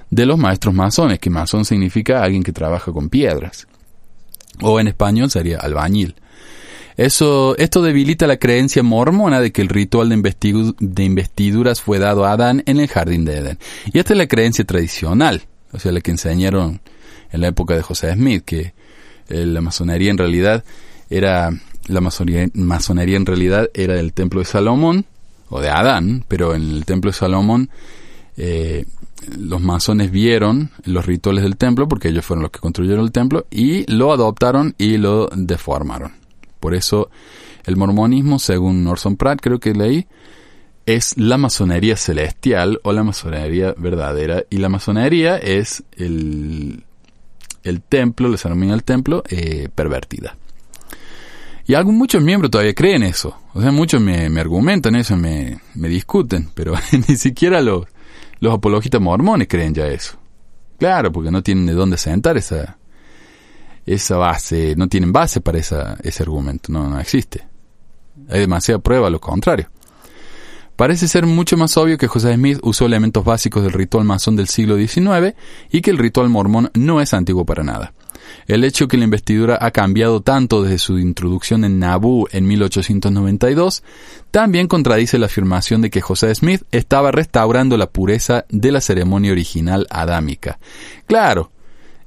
de 0.09 0.25
los 0.25 0.39
maestros 0.39 0.75
masones, 0.75 1.19
que 1.19 1.29
masón 1.29 1.67
significa 1.67 2.23
alguien 2.25 2.43
que 2.43 2.55
trabaja 2.55 2.93
con 2.93 3.11
piedras, 3.11 3.69
o 4.63 4.81
en 4.81 4.89
español 4.89 5.31
sería 5.31 5.59
albañil. 5.59 6.15
Eso, 6.97 7.57
esto 7.57 7.83
debilita 7.83 8.27
la 8.27 8.37
creencia 8.37 8.83
mormona 8.83 9.41
de 9.41 9.53
que 9.53 9.63
el 9.63 9.69
ritual 9.69 10.09
de, 10.09 11.05
investiduras 11.05 11.81
fue 11.81 11.99
dado 11.99 12.25
a 12.25 12.33
Adán 12.33 12.63
en 12.67 12.81
el 12.81 12.89
jardín 12.89 13.25
de 13.25 13.39
Edén. 13.39 13.59
Y 13.93 13.99
esta 13.99 14.13
es 14.13 14.19
la 14.19 14.27
creencia 14.27 14.65
tradicional, 14.65 15.43
o 15.73 15.79
sea, 15.79 15.93
la 15.93 16.01
que 16.01 16.11
enseñaron 16.11 16.81
en 17.31 17.41
la 17.41 17.49
época 17.49 17.75
de 17.75 17.83
José 17.83 18.13
Smith, 18.13 18.45
que 18.45 18.75
eh, 19.29 19.47
la 19.47 19.61
masonería 19.61 20.11
en 20.11 20.19
realidad 20.19 20.65
era, 21.09 21.51
la 21.87 22.01
masonería, 22.01 22.49
masonería 22.55 23.17
en 23.17 23.27
realidad 23.27 23.71
era 23.75 23.95
del 23.95 24.13
templo 24.13 24.41
de 24.41 24.47
Salomón, 24.47 25.07
o 25.53 25.61
de 25.61 25.69
Adán, 25.69 26.25
pero 26.29 26.55
en 26.55 26.63
el 26.63 26.85
templo 26.87 27.11
de 27.11 27.17
Salomón, 27.17 27.69
eh, 28.39 28.87
los 29.39 29.61
masones 29.61 30.11
vieron 30.11 30.71
los 30.85 31.05
rituales 31.05 31.43
del 31.45 31.59
templo, 31.59 31.87
porque 31.89 32.09
ellos 32.09 32.25
fueron 32.25 32.43
los 32.43 32.51
que 32.51 32.61
construyeron 32.61 33.05
el 33.05 33.13
templo, 33.13 33.47
y 33.51 33.91
lo 33.93 34.13
adoptaron 34.13 34.75
y 34.79 34.97
lo 34.97 35.29
deformaron. 35.35 36.22
Por 36.63 36.77
eso 36.77 37.11
el 37.65 37.77
mormonismo, 37.77 38.39
según 38.39 38.87
Orson 38.87 39.17
Pratt, 39.17 39.41
creo 39.43 39.59
que 39.59 39.75
leí, 39.75 40.07
es 40.87 41.19
la 41.19 41.37
masonería 41.37 41.97
celestial 41.97 42.79
o 42.85 42.93
la 42.93 43.03
masonería 43.03 43.75
verdadera. 43.77 44.45
Y 44.49 44.59
la 44.59 44.69
masonería 44.69 45.39
es 45.39 45.83
el, 45.97 46.85
el 47.65 47.83
templo, 47.83 48.29
les 48.29 48.45
denomina 48.45 48.75
el 48.75 48.85
templo, 48.85 49.25
eh, 49.29 49.71
pervertida. 49.75 50.37
Y 51.67 51.75
algún, 51.75 51.99
muchos 51.99 52.23
miembros 52.23 52.53
todavía 52.53 52.75
creen 52.75 53.03
eso. 53.03 53.37
O 53.55 53.61
sea, 53.61 53.73
muchos 53.73 54.01
me, 54.01 54.27
argumentan 54.39 54.95
eso, 54.95 55.17
me, 55.17 55.59
me 55.75 55.89
discuten, 55.89 56.49
pero 56.55 56.75
ni 57.09 57.17
siquiera 57.17 57.61
los, 57.61 57.87
los 58.39 58.55
apologistas 58.55 59.01
mormones 59.01 59.49
creen 59.49 59.75
ya 59.75 59.89
eso. 59.89 60.17
Claro, 60.79 61.11
porque 61.11 61.33
no 61.33 61.43
tienen 61.43 61.67
de 61.67 61.73
dónde 61.73 61.97
sentar 61.97 62.37
esa, 62.37 62.79
esa 63.87 64.17
base, 64.17 64.75
no 64.77 64.89
tienen 64.89 65.13
base 65.13 65.41
para 65.41 65.59
esa, 65.59 65.97
ese 66.03 66.23
argumento, 66.23 66.73
no, 66.73 66.89
no 66.89 67.01
existe. 67.01 67.47
Hay 68.29 68.41
demasiada 68.41 68.81
prueba, 68.81 69.11
lo 69.11 69.21
contrario. 69.21 69.69
Parece 70.77 71.07
ser 71.07 71.27
mucho 71.27 71.57
más 71.57 71.77
obvio 71.77 71.99
que 71.99 72.09
José 72.09 72.35
Smith 72.35 72.59
usó 72.63 72.87
elementos 72.87 73.25
básicos 73.25 73.63
del 73.63 73.73
ritual 73.73 74.05
masón 74.05 74.37
del 74.37 74.49
siglo 74.49 74.77
XIX 74.77 75.35
y 75.71 75.81
que 75.81 75.91
el 75.91 75.99
ritual 75.99 76.29
mormón 76.29 76.71
no 76.75 77.01
es 77.01 77.13
antiguo 77.15 77.45
para 77.45 77.63
nada. 77.63 77.93
El 78.47 78.65
hecho 78.65 78.89
que 78.89 78.97
la 78.97 79.05
investidura 79.05 79.59
ha 79.61 79.71
cambiado 79.71 80.21
tanto 80.23 80.63
desde 80.63 80.79
su 80.79 80.99
introducción 80.99 81.65
en 81.65 81.79
Naboo 81.79 82.27
en 82.33 82.47
1892 82.47 83.83
también 84.31 84.67
contradice 84.67 85.19
la 85.19 85.27
afirmación 85.27 85.83
de 85.83 85.91
que 85.91 86.01
José 86.01 86.35
Smith 86.35 86.63
estaba 86.71 87.13
restaurando 87.13 87.77
la 87.77 87.91
pureza 87.91 88.45
de 88.49 88.73
la 88.73 88.81
ceremonia 88.81 89.33
original 89.33 89.87
adámica. 89.91 90.59
Claro, 91.07 91.53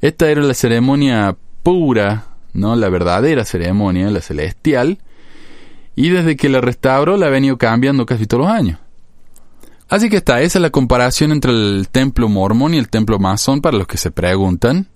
esta 0.01 0.29
era 0.29 0.41
la 0.41 0.53
ceremonia 0.53 1.38
pura, 1.65 2.25
¿no? 2.54 2.75
La 2.75 2.89
verdadera 2.89 3.43
ceremonia, 3.43 4.12
la 4.12 4.21
celestial, 4.21 4.99
y 5.95 6.10
desde 6.10 6.36
que 6.36 6.47
la 6.47 6.62
restauró 6.62 7.17
la 7.17 7.25
ha 7.25 7.30
venido 7.32 7.58
cambiando 7.58 8.06
casi 8.06 8.28
todos 8.28 8.45
los 8.45 8.54
años. 8.54 8.80
Así 9.89 10.08
que 10.08 10.17
está, 10.17 10.41
esa 10.41 10.60
es 10.60 10.62
la 10.62 10.69
comparación 10.69 11.32
entre 11.32 11.51
el 11.51 11.88
templo 11.91 12.30
mormón 12.30 12.75
y 12.75 12.78
el 12.78 12.88
templo 12.89 13.17
masón 13.17 13.62
para 13.62 13.78
los 13.78 13.88
que 13.88 13.97
se 13.97 14.12
preguntan. 14.12 14.89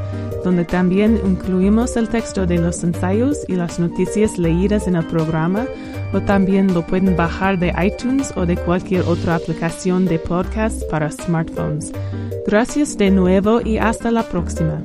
donde 0.44 0.64
también 0.64 1.20
incluimos 1.24 1.96
el 1.96 2.08
texto 2.08 2.46
de 2.46 2.58
los 2.58 2.82
ensayos 2.82 3.38
y 3.48 3.54
las 3.54 3.78
noticias 3.78 4.38
leídas 4.38 4.88
en 4.88 4.96
el 4.96 5.06
programa, 5.06 5.66
o 6.12 6.20
también 6.20 6.74
lo 6.74 6.84
pueden 6.84 7.16
bajar 7.16 7.58
de 7.58 7.72
iTunes 7.82 8.32
o 8.36 8.44
de 8.44 8.56
cualquier 8.56 9.02
otra 9.02 9.36
aplicación 9.36 10.04
de 10.04 10.18
podcast 10.18 10.82
para 10.90 11.10
smartphones. 11.10 11.92
Gracias 12.46 12.98
de 12.98 13.10
nuevo 13.10 13.60
y 13.60 13.78
hasta 13.78 14.10
la 14.10 14.24
próxima. 14.24 14.82